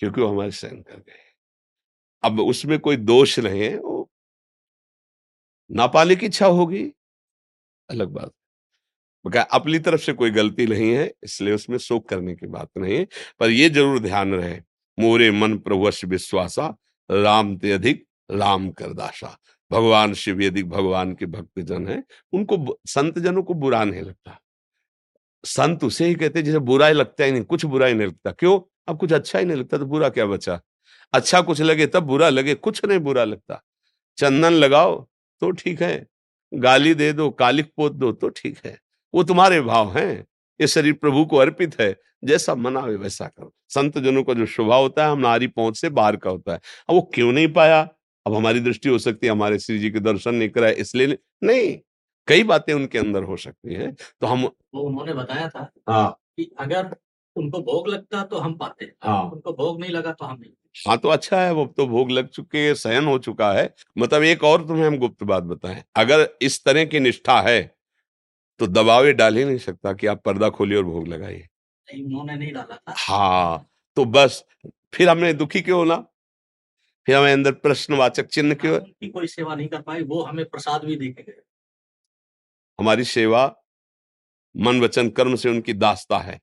क्योंकि 0.00 0.20
वो 0.20 0.28
हमारे 0.28 0.50
सहन 0.50 0.80
कर 0.82 0.96
गए। 0.98 1.24
अब 2.24 2.40
उसमें 2.40 2.78
कोई 2.78 2.96
दोष 2.96 3.38
नहीं 3.38 3.62
है, 3.62 3.76
वो 3.78 4.10
नापाले 5.70 6.16
की 6.16 6.26
इच्छा 6.26 6.46
होगी। 6.46 6.84
अलग 7.90 8.08
बात। 8.08 8.32
अपनी 9.26 9.78
तरफ़ 9.78 10.00
से 10.00 10.12
कोई 10.12 10.30
गलती 10.30 10.66
नहीं 10.66 10.90
है, 10.90 11.12
इसलिए 11.24 11.54
उसमें 11.54 11.76
शोक 11.78 12.08
करने 12.08 12.34
की 12.34 12.46
बात 12.48 12.68
नहीं। 12.78 12.96
है 12.96 13.06
पर 13.40 13.50
यह 13.50 13.68
ज़रूर 13.68 13.98
ध्यान 14.00 14.34
रहे, 14.34 14.58
मोरे 14.98 15.30
मन 15.30 15.56
प्रभुश 15.58 16.04
विश्वासा, 16.04 16.74
राम 17.10 17.56
ते 17.56 17.72
अधिक, 17.72 18.04
राम 18.30 18.70
करदासा 18.70 19.36
भगवान 19.70 20.12
शिव 20.14 20.40
यदि 20.42 20.62
भगवान 20.64 21.14
के 21.14 21.26
भक्त 21.26 21.60
जन 21.60 21.86
है, 21.88 22.02
उनको 22.32 22.78
संत 22.86 23.18
जनों 23.18 23.42
को 23.42 23.54
बुरा 23.54 23.82
नहीं 23.84 24.02
लगता। 24.02 24.38
संत 25.44 25.84
उसे 25.84 26.06
ही 26.06 26.14
कहते 26.14 26.42
जिसे 26.42 26.58
बुरा 26.60 26.86
ही 26.86 26.94
लगता 26.94 27.24
ही 27.24 27.32
नहीं, 27.32 27.42
कुछ 27.44 27.64
बुरा 27.64 27.86
ही 27.86 27.94
नहीं 27.94 28.06
लगता। 28.08 28.30
क्यों? 28.32 28.60
अब 28.88 28.98
कुछ 28.98 29.12
अच्छा 29.12 29.38
ही 29.38 29.44
नहीं 29.44 29.56
लगता 29.56 29.78
तो 29.78 29.86
बुरा 29.86 30.08
क्या 30.08 30.26
बचा? 30.26 30.60
अच्छा 31.12 31.40
कुछ 31.40 31.60
लगे, 31.60 31.86
तब 31.86 32.02
बुरा 32.04 32.28
लगे, 32.28 32.54
कुछ 32.56 32.84
नहीं 32.84 32.98
बुरा 33.00 33.24
लगता। 33.24 33.62
चंदन 34.18 34.52
लगाओ 34.54 34.96
तो 35.42 35.50
ठीक 35.52 35.82
है। 35.82 36.06
गाली 36.52 36.94
दे 36.94 37.12
दो, 37.12 37.30
कालिक 37.30 37.72
पोत 37.76 37.92
दो 37.94 38.12
तो 38.12 38.28
ठीक 38.30 38.58
है। 38.64 38.78
वो 39.16 39.22
तुम्हारे 39.22 39.60
भाव 39.60 39.96
हैं। 39.98 40.26
ये 40.60 40.66
शरीर 40.66 40.92
प्रभु 40.92 41.24
को 41.24 41.36
अर्पित 41.36 41.78
है 41.80 41.94
जैसा 42.24 42.54
मना 42.54 42.80
वैसा 42.80 43.26
करो। 43.26 43.52
संत 43.68 43.98
जनों 43.98 44.22
का 44.22 44.34
जो 44.34 44.46
स्वभाव 44.46 44.82
होता 44.82 45.04
है 45.04 45.10
हम 45.10 45.18
नारी 45.18 45.46
पहुँच 45.48 45.76
से 45.76 45.88
बाहर 45.90 46.16
का 46.16 46.30
होता 46.30 46.52
है। 46.52 46.60
अब 46.88 46.94
वो 46.94 47.00
क्यों 47.14 47.32
नहीं 47.32 47.48
पाया? 47.52 47.80
अब 48.26 48.34
हमारी 48.34 48.60
दृष्टि 48.60 48.88
हो 48.88 48.98
सकती 48.98 49.26
है 49.26 49.32
हमारे 49.32 49.58
श्री 49.58 49.78
जी 49.78 49.90
के 49.90 50.00
दर्शन 50.00 50.34
नहीं 50.34 50.48
कराए 50.48 50.72
इसलिए 50.74 51.18
नहीं। 51.44 51.76
कई 52.28 52.42
बातें 52.44 52.72
उनके 52.74 52.98
अंदर 52.98 53.22
हो 53.22 53.36
सकती 53.36 53.74
हैं 53.74 53.92
तो 53.94 54.26
हम 54.26 54.44
वो 54.44 54.80
उन्होंने 54.80 55.12
बताया 55.14 55.48
था 55.48 55.70
हाँ। 55.88 56.18
कि 56.36 56.50
अगर 56.60 56.96
उनको 57.36 57.60
भोग 57.60 57.88
लगता 57.88 58.22
तो 58.22 58.38
हम 58.38 58.54
पाते 58.54 58.92
हाँ। 59.02 59.22
उनको 59.22 59.52
भोग 59.52 59.80
नहीं 59.80 59.90
लगा 59.90 60.12
तो 60.12 60.24
हम 60.24 60.38
नहीं। 60.40 60.52
हाँ 60.88 60.96
तो 60.98 61.08
अच्छा 61.08 61.40
है 61.40 61.52
वो 61.52 61.64
तो 61.76 61.86
भोग 61.86 62.10
लग 62.10 62.28
चुके 62.28 62.74
सहन 62.74 63.06
हो 63.06 63.18
चुका 63.18 63.52
है। 63.52 63.72
मतलब 63.98 64.22
एक 64.22 64.44
और 64.44 64.66
तुम्हें 64.66 64.86
हम 64.86 64.98
गुप्त 64.98 65.22
बात 65.24 65.42
बताएँ। 65.42 65.82
अगर 65.96 66.28
इस 66.42 66.64
तरह 66.64 66.84
की 66.84 67.00
निष्ठा 67.00 67.40
है 67.40 67.75
तो 68.60 68.66
दबावे 68.66 69.12
डाल 69.12 69.36
ही 69.36 69.44
नहीं 69.44 69.58
सकता 69.58 69.92
कि 69.92 70.06
आप 70.06 70.22
पर्दा 70.24 70.48
खोलिए 70.50 70.78
और 70.78 70.84
भोग 70.84 71.08
लगाइए। 71.08 71.48
उन्होंने 71.88 72.36
नहीं 72.36 72.52
डाला 72.52 72.76
था। 72.76 72.94
हाँ 72.98 73.66
तो 73.96 74.04
बस 74.04 74.44
फिर 74.94 75.08
हमने 75.08 75.32
दुखी 75.32 75.60
क्यों 75.60 75.84
ना 75.84 75.96
फिर 77.06 77.16
हमें 77.16 77.32
अंदर 77.32 77.52
प्रश्नवाचक 77.52 78.26
चिन्ह 78.26 78.54
क्यों? 78.54 78.78
की 78.80 79.08
कोई 79.08 79.26
सेवा 79.26 79.54
नहीं 79.54 79.68
कर 79.68 79.82
पाई 79.82 80.02
वो 80.02 80.22
हमें 80.22 80.44
प्रसाद 80.44 80.84
भी 80.84 80.96
देखे 80.96 81.22
गए। 81.22 81.40
हमारी 82.78 83.04
सेवा 83.04 83.44
मन 84.54 84.80
वचन 84.80 85.10
कर्म 85.10 85.36
से 85.36 85.48
उनकी 85.48 85.72
दास्ता 85.72 86.18
है। 86.18 86.40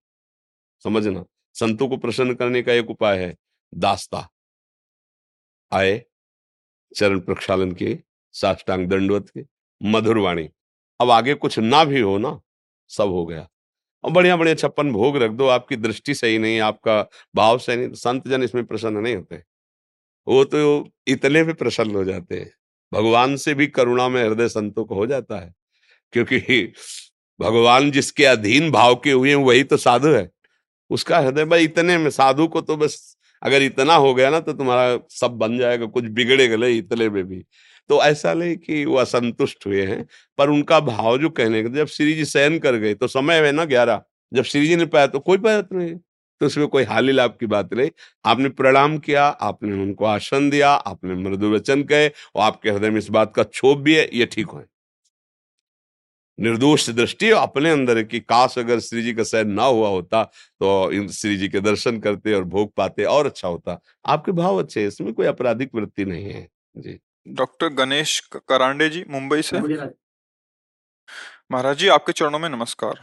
समझना 0.84 1.24
संतों 1.56 1.88
को 1.90 1.98
प्रसन्न 1.98 2.34
करने 2.36 2.62
का 2.62 2.74
एक 2.74 2.90
उपाय 2.90 3.20
है 3.20 3.36
दास्ता। 3.74 4.28
आए 5.72 6.02
चरण 6.96 7.20
प्रक्षालन 7.20 7.72
के 7.72 7.98
साष्टांग 8.34 8.88
दंडवत 8.88 9.30
के 9.30 9.46
मधुर 9.82 10.18
वाणी। 10.18 10.50
अब 11.04 11.12
आगे 11.12 11.34
कुछ 11.36 11.60
ना 11.60 11.84
भी 11.86 12.00
हो 12.02 12.18
ना, 12.18 12.40
सब 12.92 13.10
हो 13.10 13.26
गया। 13.26 13.48
और 14.04 14.12
बढ़िया 14.12 14.36
बढ़िया 14.38 14.56
छप्पन 14.56 14.92
भोग 14.92 15.18
रख 15.18 15.32
दो, 15.32 15.48
आपकी 15.48 15.76
दृष्टि 15.78 16.14
सही 16.16 16.38
नहीं, 16.38 16.60
आपका 16.62 17.02
भाव 17.36 17.58
सही 17.60 17.78
नहीं, 17.78 17.94
संत 17.94 18.28
जन 18.28 18.44
इसमें 18.44 18.66
प्रसन्न 18.66 18.98
नहीं 18.98 19.16
होते। 19.16 19.36
वो 20.28 20.44
तो 20.46 20.90
इतने 21.08 21.44
भी 21.44 21.54
प्रसन्न 21.54 21.96
हो 21.96 22.04
जाते 22.04 22.36
हैं। 22.36 22.52
भगवान 22.92 23.36
से 23.38 23.54
भी 23.54 23.68
करुणा 23.70 24.08
में 24.10 24.24
हृदय 24.24 24.48
संतों 24.50 24.86
को 24.86 24.96
हो 24.96 25.06
जाता 25.08 25.40
है, 25.40 25.54
क्योंकि 26.14 26.40
भगवान 27.40 27.90
जिसके 27.92 28.26
अधीन 28.26 28.70
भाव 28.72 28.96
के 28.96 29.12
हुए 29.12 29.34
वही 29.36 29.64
तो 29.64 29.78
साधु 29.78 30.08
है। 30.08 30.30
उसका 30.92 31.20
हृदय 31.20 31.46
भाई 31.46 31.64
इतने 31.64 31.98
में, 31.98 32.10
साधु 32.12 32.48
को 32.48 32.62
तो 32.62 32.78
बस 32.78 33.18
अगर 33.42 33.62
इतना 33.62 33.96
हो 33.96 34.14
गया 34.14 34.30
ना 34.30 34.40
तो 34.40 34.54
तुम्हारा 34.54 35.00
सब 35.12 35.38
बन 35.38 35.58
जाएगा, 35.58 35.86
कुछ 35.86 36.04
बिगड़ेगा 36.06 36.66
इतने 36.68 37.10
में 37.10 37.24
भी। 37.24 37.44
तो 37.90 38.02
ऐसा 38.04 38.34
नहीं 38.34 38.56
कि 38.58 38.84
वो 38.86 38.96
असंतुष्ट 38.98 39.66
हुए 39.68 39.86
हैं, 39.86 40.06
पर 40.40 40.50
उनका 40.50 40.80
भाव 40.82 41.18
जो 41.18 41.30
कहने 41.32 41.64
का, 41.64 41.70
जब 41.72 41.88
श्री 41.88 42.14
जी 42.14 42.26
सहन 42.28 42.58
कर 42.60 42.76
गए 42.78 42.94
तो 42.96 43.08
समय 43.10 43.46
है 43.46 43.52
ना 43.52 43.66
ग्यारह, 43.66 44.02
जब 44.32 44.44
श्री 44.46 44.68
जी 44.68 44.76
ने 44.76 44.86
पाया 44.88 45.08
तो 45.08 45.20
कोई 45.22 45.38
बात 45.40 45.74
नहीं 45.74 45.96
तो 46.42 46.46
उसमें 46.46 46.68
कोई 46.68 46.84
हाल 46.84 47.08
ही 47.08 47.12
लाभ 47.12 47.36
की 47.40 47.46
बात 47.48 47.74
नहीं। 47.74 47.90
आपने 48.26 48.50
प्रणाम 48.52 48.98
किया, 48.98 49.26
आपने 49.26 49.74
उनको 49.74 50.06
आसन 50.06 50.50
दिया, 50.50 50.70
आपने 50.70 51.16
मृदु 51.16 51.52
वचन 51.52 51.84
कहे, 51.84 52.08
और 52.08 52.42
आपके 52.44 52.70
हृदय 52.70 52.90
में 52.90 52.98
इस 52.98 53.10
बात 53.12 53.34
का 53.36 53.44
क्षोभ 53.46 53.82
भी 53.82 53.96
है, 53.96 54.10
ये 54.14 54.26
ठीक 54.28 54.48
है 54.54 54.66
निर्दोष 56.40 56.90
दृष्टि 56.92 57.30
अपने 57.32 57.70
अंदर 57.72 58.02
की 58.04 58.20
काश 58.22 58.58
अगर 58.60 58.80
श्री 58.80 59.02
जी 59.04 59.14
का 59.14 59.24
सहन 59.24 59.50
ना 59.52 59.64
हुआ 59.66 59.90
होता 59.90 60.24
तो 60.24 60.92
इन 60.92 61.08
श्री 61.12 61.36
जी 61.38 61.50
के 61.50 61.60
दर्शन 61.62 62.00
करते 62.00 62.34
और 62.34 62.44
भोग 62.46 62.74
पाते 62.78 63.04
और 63.06 63.26
अच्छा 63.26 63.48
होता। 63.48 63.80
आपके 64.06 64.32
भाव 64.34 64.62
अच्छे 64.64 64.86
इसमें 64.88 65.14
कोई 65.14 65.26
आपराधिक 65.28 65.76
वृत्ति 65.76 66.06
नहीं 66.06 66.24
है। 66.26 66.48
जी। 66.78 67.00
डॉक्टर 67.28 67.68
गणेश 67.70 68.20
करांडे 68.36 68.90
जी 68.90 69.04
मुंबई 69.08 69.42
से। 69.42 69.60
महाराज 71.52 71.78
जी 71.78 71.88
आपके 71.88 72.12
चरणों 72.12 72.40
में 72.40 72.50
नमस्कार। 72.50 73.02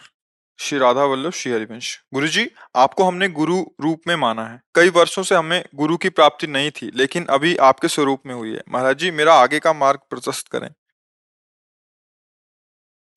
श्री 0.59 0.79
राधा 0.79 1.05
वल्लभ 1.05 1.33
श्री 1.33 1.53
हरिवंश। 1.53 2.05
गुरु 2.15 2.29
जी 2.29 2.51
आपको 2.77 3.05
हमने 3.05 3.29
गुरु 3.29 3.61
रूप 3.81 4.03
में 4.07 4.15
माना 4.17 4.47
है। 4.47 4.61
कई 4.75 4.89
वर्षों 4.89 5.23
से 5.23 5.35
हमें 5.35 5.65
गुरु 5.75 5.97
की 5.97 6.09
प्राप्ति 6.09 6.47
नहीं 6.47 6.71
थी 6.71 6.91
लेकिन 6.91 7.27
अभी 7.27 7.57
आपके 7.57 7.89
स्वरूप 7.89 8.27
में 8.27 8.35
हुई 8.35 8.55
है। 8.55 8.63
महाराज 8.69 8.99
जी 8.99 9.11
मेरा 9.11 9.35
आगे 9.35 9.61
का 9.61 9.73
मार्ग 9.73 10.01
प्रशस्त 10.11 10.49
करें। 10.49 10.71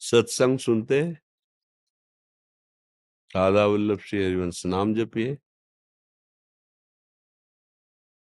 सत्संग 0.02 0.60
सुनते 0.60 1.02
राधा 3.36 3.66
वल्लभ 3.66 4.00
श्री 4.00 4.24
हरिवंश 4.26 4.66
नाम 4.66 4.94
जपिए। 4.96 5.38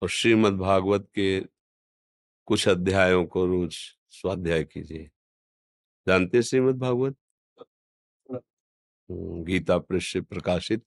और 0.02 0.10
श्रीमद् 0.10 0.58
भागवत 0.58 1.08
के 1.16 1.53
कुछ 2.46 2.68
अध्यायों 2.68 3.26
को 3.26 3.46
रोज 3.46 3.76
स्वाध्याय 4.10 4.64
कीजिए। 4.64 5.10
जानते 6.08 6.42
श्रीमद 6.42 6.76
भागवत? 6.76 7.16
हम्म, 8.32 9.44
गीता 9.44 9.78
प्रेस 9.78 10.08
से 10.14 10.22
प्रकाशित। 10.22 10.84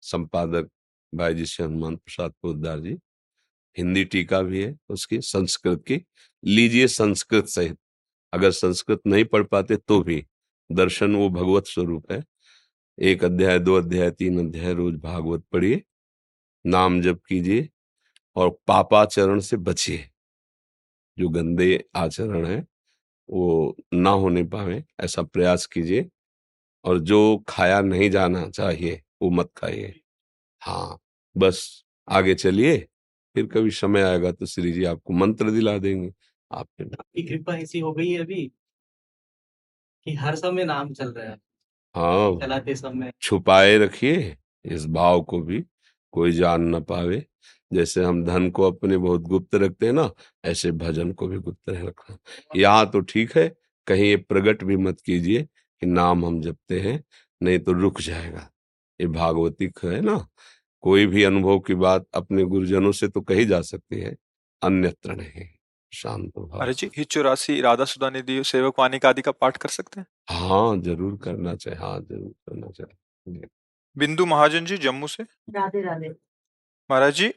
संपादक 0.00 0.70
भाई 1.14 1.34
जी 1.34 1.46
से 1.46 1.64
हनुमान 1.64 1.96
प्रसाद 1.96 2.32
पोदार 2.42 2.80
जी। 2.80 2.98
हिंदी 3.78 4.04
टीका 4.04 4.42
भी 4.42 4.64
है 4.64 4.78
उसकी 4.88 5.20
संस्कृत 5.20 5.84
की। 5.86 6.04
लीजिए 6.44 6.88
संस्कृत 6.88 7.46
सहित। 7.46 7.78
अगर 8.32 8.50
संस्कृत 8.50 9.00
नहीं 9.06 9.24
पढ़ 9.24 9.42
पाते 9.42 9.76
तो 9.76 10.02
भी। 10.02 10.26
दर्शन 10.72 11.16
वो 11.16 11.28
भगवत 11.28 11.66
स्वरूप 11.66 12.12
है। 12.12 12.24
एक 12.98 13.24
अध्याय 13.24 13.58
दो 13.58 13.74
अध्याय 13.74 14.10
तीन 14.10 14.48
अध्याय 14.48 14.74
रोज 14.74 14.94
भागवत 14.94 15.44
पढ़िए। 15.52 15.82
नाम 16.66 17.02
जप 17.02 17.20
कीजिए 17.28 17.68
और 18.36 18.58
पापाचरण 18.66 19.40
से 19.40 19.56
बचिए। 19.56 20.09
जो 21.20 21.28
गंदे 21.30 21.84
आचरण 21.96 22.46
है 22.46 22.58
वो 23.28 23.76
ना 23.94 24.10
होने 24.12 24.44
पावे 24.46 24.82
ऐसा 25.00 25.22
प्रयास 25.24 25.66
कीजिए। 25.68 26.08
और 26.84 26.98
जो 27.02 27.20
खाया 27.48 27.80
नहीं 27.82 28.10
जाना 28.10 28.48
चाहिए 28.50 29.00
वो 29.22 29.30
मत 29.32 29.50
खाइए। 29.56 29.94
हाँ 30.62 30.98
बस 31.36 31.62
आगे 32.08 32.34
चलिए 32.36 32.78
फिर 33.36 33.46
कभी 33.48 33.70
समय 33.72 34.02
आएगा 34.02 34.32
तो 34.32 34.46
श्री 34.46 34.72
जी 34.72 34.84
आपको 34.86 35.12
मंत्र 35.14 35.50
दिला 35.50 35.78
देंगे 35.78 36.12
आप 36.50 36.68
आपकी 36.80 37.22
कृपा 37.24 37.56
ऐसी 37.58 37.80
हो 37.80 37.92
गई 37.92 38.10
है 38.12 38.20
अभी 38.20 38.50
कि 40.06 40.14
हर 40.14 40.36
समय 40.36 40.64
नाम 40.64 40.92
चल 40.92 41.08
रहा 41.12 41.24
है। 41.24 41.36
हाँ। 41.94 42.38
चलाते 42.40 42.74
समय। 42.74 43.12
छुपाए 43.22 43.76
रखिए 43.78 44.36
इस 44.64 44.86
भाव 44.88 45.20
को 45.22 45.40
भी 45.42 45.64
कोई 46.14 46.32
जान 46.32 46.62
ना 46.64 46.80
पावे। 46.80 47.24
जैसे 47.70 48.04
हम 48.04 48.24
धन 48.24 48.50
को 48.50 48.70
अपने 48.70 48.96
बहुत 48.98 49.20
गुप्त 49.22 49.54
रखते 49.54 49.86
हैं 49.86 49.92
ना 49.92 50.10
ऐसे 50.44 50.70
भजन 50.74 51.12
को 51.12 51.26
भी 51.28 51.38
गुप्त 51.38 51.68
रखना 51.70 52.16
यहाँ 52.56 52.90
तो 52.90 53.00
ठीक 53.02 53.36
है 53.36 53.48
कहीं 53.86 54.04
ये 54.04 54.16
प्रकट 54.18 54.64
भी 54.64 54.76
मत 54.78 55.00
कीजिए 55.00 55.42
कि 55.42 55.86
नाम 55.86 56.24
हम 56.26 56.40
जपते 56.42 56.80
हैं 56.80 57.02
नहीं 57.40 57.58
तो 57.58 57.72
रुक 57.72 58.00
जाएगा। 58.00 58.48
ये 59.00 59.06
भागवतिक 59.08 59.78
है 59.84 60.00
ना 60.00 60.16
कोई 60.84 61.06
भी 61.06 61.22
अनुभव 61.24 61.58
की 61.60 61.74
बात 61.76 62.06
अपने 62.14 62.44
गुरुजनों 62.46 62.92
से 62.92 63.08
तो 63.08 63.20
कही 63.22 63.44
जा 63.46 63.60
सकती 63.62 64.00
है 64.00 64.14
अन्यत्र 64.62 65.14
नहीं। 65.16 65.46
शांत 65.92 66.32
अरे 66.54 66.72
जी 66.74 66.90
ही 66.96 67.04
चौरासी 67.06 67.60
राधा 67.60 67.84
सुधा 67.84 68.10
निधि 68.10 68.42
सेवक 68.44 68.78
वाणी 68.78 68.98
का 68.98 69.08
आदि 69.08 69.22
का 69.22 69.32
पाठ 69.32 69.56
कर 69.56 69.68
सकते 69.70 70.00
हैं? 70.00 70.06
हाँ 70.30 70.76
ज़रूर 70.78 71.16
करना 71.24 71.54
चाहिए 71.56 71.78
हाँ 71.78 71.98
ज़रूर 72.00 72.32
करना 72.48 72.70
चाहिए। 72.70 73.46
बिंदु 73.96 74.26
महाजन 74.26 74.64
जी 74.64 74.76
जम्मू 74.78 75.06
से? 75.08 75.22
राधे 75.50 75.82
राधे 75.82 76.08
महाराज 76.90 77.14
जी 77.14 77.32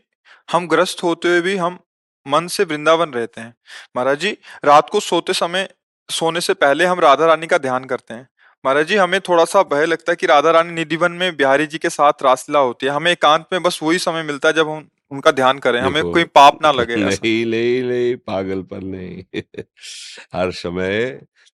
हम 0.51 0.67
ग्रस्त 0.67 1.03
होते 1.03 1.27
हुए 1.27 1.41
भी 1.41 1.55
हम 1.55 1.79
मन 2.27 2.47
से 2.47 2.63
वृंदावन 2.63 3.09
रहते 3.09 3.41
हैं। 3.41 3.53
महाराज 3.95 4.19
जी 4.19 4.37
रात 4.65 4.89
को 4.89 4.99
सोते 4.99 5.33
समय 5.33 5.69
सोने 6.09 6.41
से 6.41 6.53
पहले 6.53 6.85
हम 6.85 6.99
राधा 6.99 7.25
रानी 7.25 7.47
का 7.47 7.57
ध्यान 7.57 7.85
करते 7.85 8.13
हैं। 8.13 8.27
महाराज 8.65 8.87
जी 8.87 8.95
हमें 8.95 9.19
थोड़ा 9.21 9.45
सा 9.45 9.63
भय 9.63 9.85
लगता 9.85 10.11
है 10.11 10.15
कि 10.15 10.27
राधा 10.27 10.51
रानी 10.51 10.71
निधिवन 10.71 11.11
में 11.11 11.35
बिहारी 11.37 11.67
जी 11.67 11.77
के 11.77 11.89
साथ 11.89 12.13
रासलीला 12.23 12.59
होती 12.59 12.85
है। 12.85 12.91
हमें 12.91 13.11
एकांत 13.11 13.45
में 13.53 13.63
बस 13.63 13.79
वही 13.83 13.99
समय 13.99 14.23
मिलता 14.23 14.47
है 14.47 14.53
जब 14.53 14.69
हम 14.69 14.89
उनका 15.11 15.31
ध्यान 15.31 15.59
करें। 15.59 15.81
हमें 15.81 16.03
कोई 16.03 16.23
पाप 16.23 16.59
ना 16.63 16.71
लगे 16.71 16.95
नहीं 16.95 17.45
नहीं 17.45 17.83
नहीं 17.83 18.15
पागलपन 18.17 18.85
नहीं। 18.85 19.41
हर 20.33 20.51
समय 20.51 21.09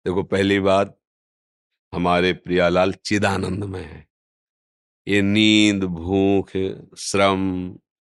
देखो 0.06 0.22
पहली 0.22 0.60
बात 0.60 0.96
हमारे 1.92 2.32
प्रियालाल 2.32 2.92
चिदानंद 3.04 3.64
में 3.64 3.82
है। 3.82 4.06
ये 5.08 5.22
नींद 5.22 5.84
भूख 5.84 6.50
श्रम 6.98 7.42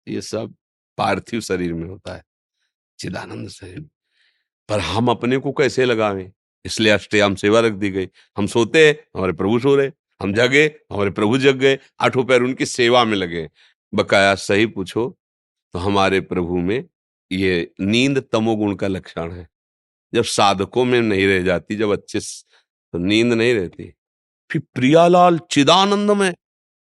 ये 0.08 0.22
सब 0.22 0.54
पार्थिव 1.00 1.42
शरीर 1.42 1.74
में 1.74 1.88
होता 1.88 2.16
है, 2.16 2.24
चिदानंद 3.00 3.50
शरीर। 3.50 3.80
पर 4.70 4.80
हम 4.82 5.08
अपने 5.08 5.38
को 5.38 5.52
कैसे 5.52 5.86
लगावे 5.86 6.32
इसलिए 6.66 6.92
अष्टयाम 6.94 7.36
सेवा 7.36 7.60
रख 7.60 7.74
दी 7.74 7.90
गई। 7.90 8.08
हम 8.38 8.48
सोते 8.48 8.90
हमारे 9.16 9.34
प्रभु 9.34 9.60
सो 9.60 9.76
रहे 9.76 9.92
हम 10.22 10.34
जगे, 10.34 10.66
हमारे 10.92 11.10
प्रभु 11.12 11.38
जग 11.38 11.56
गए, 11.56 11.78
आठों 12.00 12.24
पैर 12.24 12.42
उनकी 12.42 12.66
सेवा 12.66 13.04
में 13.06 13.16
लगे 13.18 13.50
बकाया 13.94 14.34
सही 14.38 14.66
पूछो 14.68 15.08
तो 15.74 15.80
हमारे 15.80 16.20
प्रभु 16.22 16.58
में 16.60 16.84
ये 17.32 17.72
नींद 17.82 18.20
तमोगुण 18.32 18.76
का 18.76 18.88
लक्षण 18.88 19.32
है। 19.32 19.48
जब 20.14 20.24
साधकों 20.24 20.86
में 20.86 21.00
नहीं 21.02 21.28
रह 21.28 21.44
जाती, 21.44 21.76
जब 21.76 21.92
अच्छे 21.92 22.20
तो 22.20 22.98
नींद 22.98 23.34
नहीं 23.34 23.54
रहती। 23.54 23.92
फिर 24.50 24.62
प्रियालाल 24.74 25.40
चिदानंद 25.52 26.12
में 26.12 26.34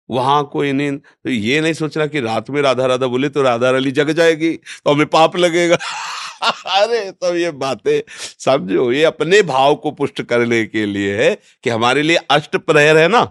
वहाँ 0.09 0.43
कोई 0.53 0.71
नींद 0.71 0.99
तो 1.23 1.29
ये 1.29 1.61
नहीं 1.61 1.73
सोचना 1.73 2.05
कि 2.07 2.19
रात 2.21 2.49
में 2.49 2.61
राधा 2.61 2.85
राधा 2.85 3.07
बोले 3.07 3.29
तो 3.29 3.41
राधा 3.41 3.71
रानी 3.71 3.91
जग 3.91 4.11
जाएगी 4.11 4.51
तो 4.85 4.93
हमें 4.93 5.05
पाप 5.07 5.37
लगेगा। 5.37 5.75
अरे 6.81 7.11
तो 7.11 7.35
ये 7.35 7.51
बातें 7.51 8.01
समझो, 8.39 8.91
ये 8.91 9.03
अपने 9.03 9.41
भाव 9.43 9.75
को 9.75 9.91
पुष्ट 9.91 10.21
करने 10.21 10.63
के 10.65 10.85
लिए 10.85 11.15
है 11.23 11.33
कि 11.63 11.69
हमारे 11.69 12.01
लिए 12.01 12.17
अष्ट 12.31 12.57
प्रहर 12.57 12.97
है 12.97 13.07
ना। 13.07 13.23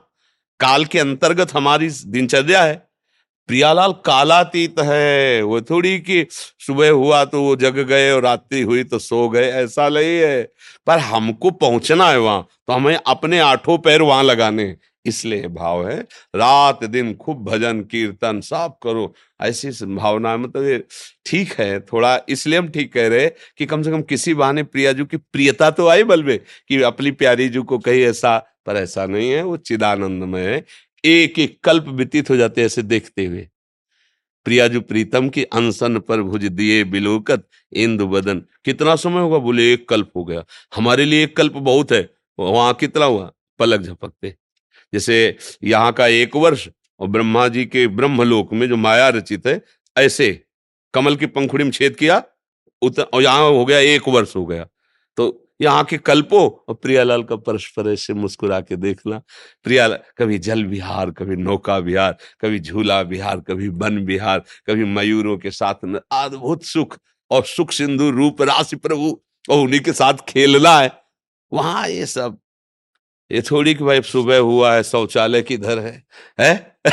काल 0.61 0.85
के 0.85 0.99
अंतर्गत 0.99 1.55
हमारी 1.55 1.89
दिनचर्या 2.07 2.63
है। 2.65 2.75
प्रियालाल 3.49 3.93
कालातीत 4.05 4.79
है, 4.81 5.43
वो 5.43 5.61
थोड़ी 5.61 5.99
कि 6.01 6.27
सुबह 6.31 6.91
हुआ 6.91 7.25
तो 7.25 7.43
वो 7.43 7.57
जग 7.57 7.79
गए 7.79 8.11
और 8.11 8.23
रात्रि 8.23 8.61
हुई 8.63 8.85
तो 8.85 8.99
सो 8.99 9.29
गए, 9.29 9.51
ऐसा 9.53 9.89
नहीं 9.89 10.17
है। 10.19 10.43
पर 10.87 10.99
हमको 11.01 11.51
पहुँचना 11.53 12.09
है 12.11 12.19
वहाँ 12.19 12.43
तो 12.69 12.73
हमें 12.73 12.97
अपने 12.97 13.39
आठों 13.41 13.79
पैर 13.79 14.03
वहाँ 14.03 14.23
लगाने 14.25 14.75
इसलिए 15.05 15.49
भाव 15.49 15.87
है, 15.89 15.99
रात 16.37 16.85
दिन 16.85 17.15
खूब 17.15 17.45
भजन, 17.45 17.81
कीर्तन 17.83 18.41
सब 18.41 18.77
करो। 18.83 19.13
ऐसी 19.41 19.71
भावना 19.87 20.37
मतलब 20.37 20.83
ठीक 21.27 21.53
है 21.53 21.81
थोड़ा, 21.83 22.19
इसलिए 22.29 22.59
हम 22.59 22.69
ठीक 22.69 22.93
कह 22.93 23.09
रहे 23.09 23.29
कि 23.59 23.67
कम 23.67 23.83
से 23.83 23.91
कम 23.91 24.03
किसी 24.05 24.35
बहाने 24.35 24.63
प्रियाजू 24.65 25.05
की 25.05 25.17
प्रियता 25.17 25.71
तो 25.71 25.89
आई 25.89 26.05
बलबे 26.05 26.37
कि 26.69 26.83
अपनी 26.83 27.11
प्यारी 27.13 27.49
जू 27.49 27.63
को 27.63 27.79
कही 27.79 28.03
ऐसा, 28.05 28.39
पर 28.67 28.77
ऐसा 28.77 29.07
नहीं 29.07 29.31
है, 29.31 29.43
वो 29.43 29.57
चिदानंद 29.57 30.25
में 30.25 30.43
है। 30.43 30.65
एक 31.05 31.39
एक 31.39 31.59
कल्प 31.65 31.89
व्यतीत 31.89 32.31
हो 32.31 32.37
जाते 32.37 32.63
ऐसे 32.63 32.83
देखते 32.85 33.25
हुए। 33.27 33.49
प्रियाजू 34.47 34.81
प्रीतम 34.81 35.29
की 35.29 35.43
अनसन 35.45 35.99
पर 35.99 36.23
भुज 36.23 36.45
दिए 36.47 36.83
बिलोकत 36.85 37.47
इंदु 37.73 38.07
बदन। 38.09 38.43
कितना 38.65 38.97
समय 38.97 39.21
होगा 39.21 39.39
बोले, 39.39 39.73
एक 39.73 39.89
कल्प 39.89 40.11
हो 40.17 40.25
गया। 40.25 40.45
हमारे 40.77 41.05
लिए 41.05 41.25
एक 41.25 41.37
कल्प 41.37 41.53
बहुत 41.55 41.93
है, 41.93 42.09
वहाँ 42.39 42.73
कितना 42.75 43.05
हुआ? 43.05 43.31
पलक 43.61 43.81
झपकते। 43.81 44.35
जैसे 44.93 45.37
यहाँ 45.65 45.93
का 45.93 46.07
एक 46.07 46.37
वर्ष 46.37 46.69
और 47.01 47.09
ब्रह्मा 47.09 47.47
जी 47.49 47.65
के 47.67 47.87
ब्रह्मलोक 47.91 48.53
में 48.53 48.69
जो 48.69 48.77
माया 48.79 49.09
रचित 49.11 49.47
है, 49.47 49.61
ऐसे 49.97 50.45
कमल 50.95 51.17
की 51.17 51.27
पंखुड़ी 51.29 51.65
में 51.65 51.71
छेद 51.73 51.97
किया 51.97 52.23
और 52.83 53.23
यहाँ 53.23 53.49
हो 53.49 53.65
गया, 53.65 53.79
एक 53.79 54.09
वर्ष 54.09 54.37
हो 54.37 54.45
गया। 54.47 54.67
तो 55.19 55.41
यहाँ 55.61 55.85
के 55.85 55.97
कल्पो 55.99 56.39
और 56.69 56.75
प्रियालाल 56.75 57.23
का 57.23 57.37
परस्पर 57.39 57.89
ऐसे 57.89 58.15
मुस्कुरा 58.15 58.61
के 58.61 58.77
देखना 58.77 59.21
प्रियालाल, 59.65 59.99
कभी 60.19 60.39
जल 60.39 60.65
विहार, 60.65 61.11
कभी 61.11 61.37
नौका 61.37 61.77
विहार, 61.79 62.17
कभी 62.41 62.59
झूला 62.61 63.01
विहार, 63.03 63.41
कभी 63.41 63.69
वन 63.71 63.99
विहार, 64.07 64.43
कभी 64.69 64.85
मयूरों 64.87 65.37
के 65.39 65.51
साथ 65.51 65.85
अद्भुत 66.13 66.65
सुख 66.65 66.99
और 67.31 67.45
सुख 67.47 67.73
सिंधु 67.73 68.11
रूप 68.11 68.43
राशि 68.43 68.77
प्रभु 68.77 69.19
और 69.51 69.59
उन्हीं 69.59 69.81
के 69.81 69.93
साथ 69.93 70.25
खेलना 70.29 70.79
है। 70.79 70.91
वहाँ 71.53 71.89
ये 71.89 72.07
सब 72.07 72.39
ये 73.33 73.43
थोड़ी 73.43 73.75
कि 73.75 73.85
भाई 73.85 74.03
सुबह 74.03 74.39
हुआ 74.39 74.75
है 74.75 74.83
शौचालय 74.83 75.43
किधर 75.43 75.79
है? 75.79 76.03
है? 76.41 76.77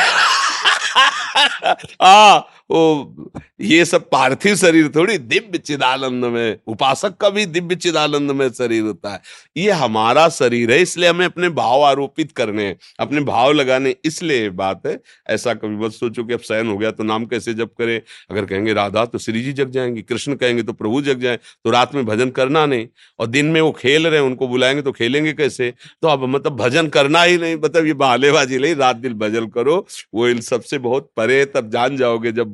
हाँ 2.01 2.50
वो 2.71 3.31
ये 3.61 3.83
सब 3.85 4.09
पार्थिव 4.09 4.55
शरीर 4.55 4.87
थोड़ी 4.95 5.17
दिव्य 5.17 5.57
चिदानंद 5.57 6.25
में, 6.25 6.57
उपासक 6.67 7.15
का 7.17 7.29
भी 7.29 7.45
दिव्य 7.47 7.75
चिदानंद 7.75 8.31
में 8.31 8.47
शरीर 8.51 8.83
होता 8.83 9.09
है। 9.09 9.21
ये 9.57 9.71
हमारा 9.73 10.27
शरीर 10.29 10.71
है, 10.71 10.81
इसलिए 10.81 11.09
हमें 11.09 11.25
अपने 11.25 11.49
भाव 11.51 11.83
आरोपित 11.83 12.31
करने 12.31 12.75
अपने 12.99 13.21
भाव 13.21 13.51
लगाने 13.51 13.95
इसलिए 14.05 14.49
बात 14.51 14.85
है। 14.85 14.99
ऐसा 15.29 15.53
कभी 15.53 15.75
बस 15.77 15.99
सोचो 15.99 16.23
कि 16.23 16.33
अब 16.33 16.39
शयन 16.41 16.67
हो 16.67 16.77
गया 16.77 16.91
तो 16.91 17.03
नाम 17.03 17.25
कैसे 17.25 17.53
जब 17.53 17.69
करे। 17.71 18.01
अगर 18.31 18.45
कहेंगे 18.45 18.73
राधा 18.73 19.05
तो 19.05 19.17
श्री 19.17 19.41
जी 19.43 19.53
जग 19.53 19.69
जाएँगे, 19.71 20.01
कृष्ण 20.01 20.35
कहेंगे 20.35 20.63
तो 20.63 20.73
प्रभु 20.73 21.01
जग 21.01 21.19
जाए 21.19 21.37
तो 21.37 21.69
रात 21.69 21.95
में 21.95 22.05
भजन 22.05 22.29
करना 22.31 22.65
नहीं। 22.65 22.87
और 23.19 23.27
दिन 23.27 23.45
में 23.45 23.59
वो 23.61 23.71
खेल 23.73 24.07
रहे 24.07 24.19
हैं, 24.19 24.25
उनको 24.25 24.47
बुलाएँगे 24.47 24.81
तो 24.81 24.91
खेलेंगे 24.91 25.33
कैसे? 25.33 25.73
तो 26.01 26.07
अब 26.07 26.23
मतलब 26.25 26.55
भजन 26.57 26.87
करना 26.89 27.23
ही 27.23 27.37
नहीं 27.37 27.55
मतलब 27.57 27.85
ये 27.85 27.93
बहालेबाजी 27.95 28.57
नहीं, 28.57 28.75
रात 28.75 28.95
दिन 28.95 29.13
भजन 29.15 29.47
करो। 29.49 29.85
वो 30.13 30.27
इन 30.27 30.41
सबसे 30.41 30.77
बहुत 30.79 31.11
परे 31.17 31.43
तब 31.47 31.69
जान 31.69 31.97
जाओगे 31.97 32.31
जब 32.31 32.53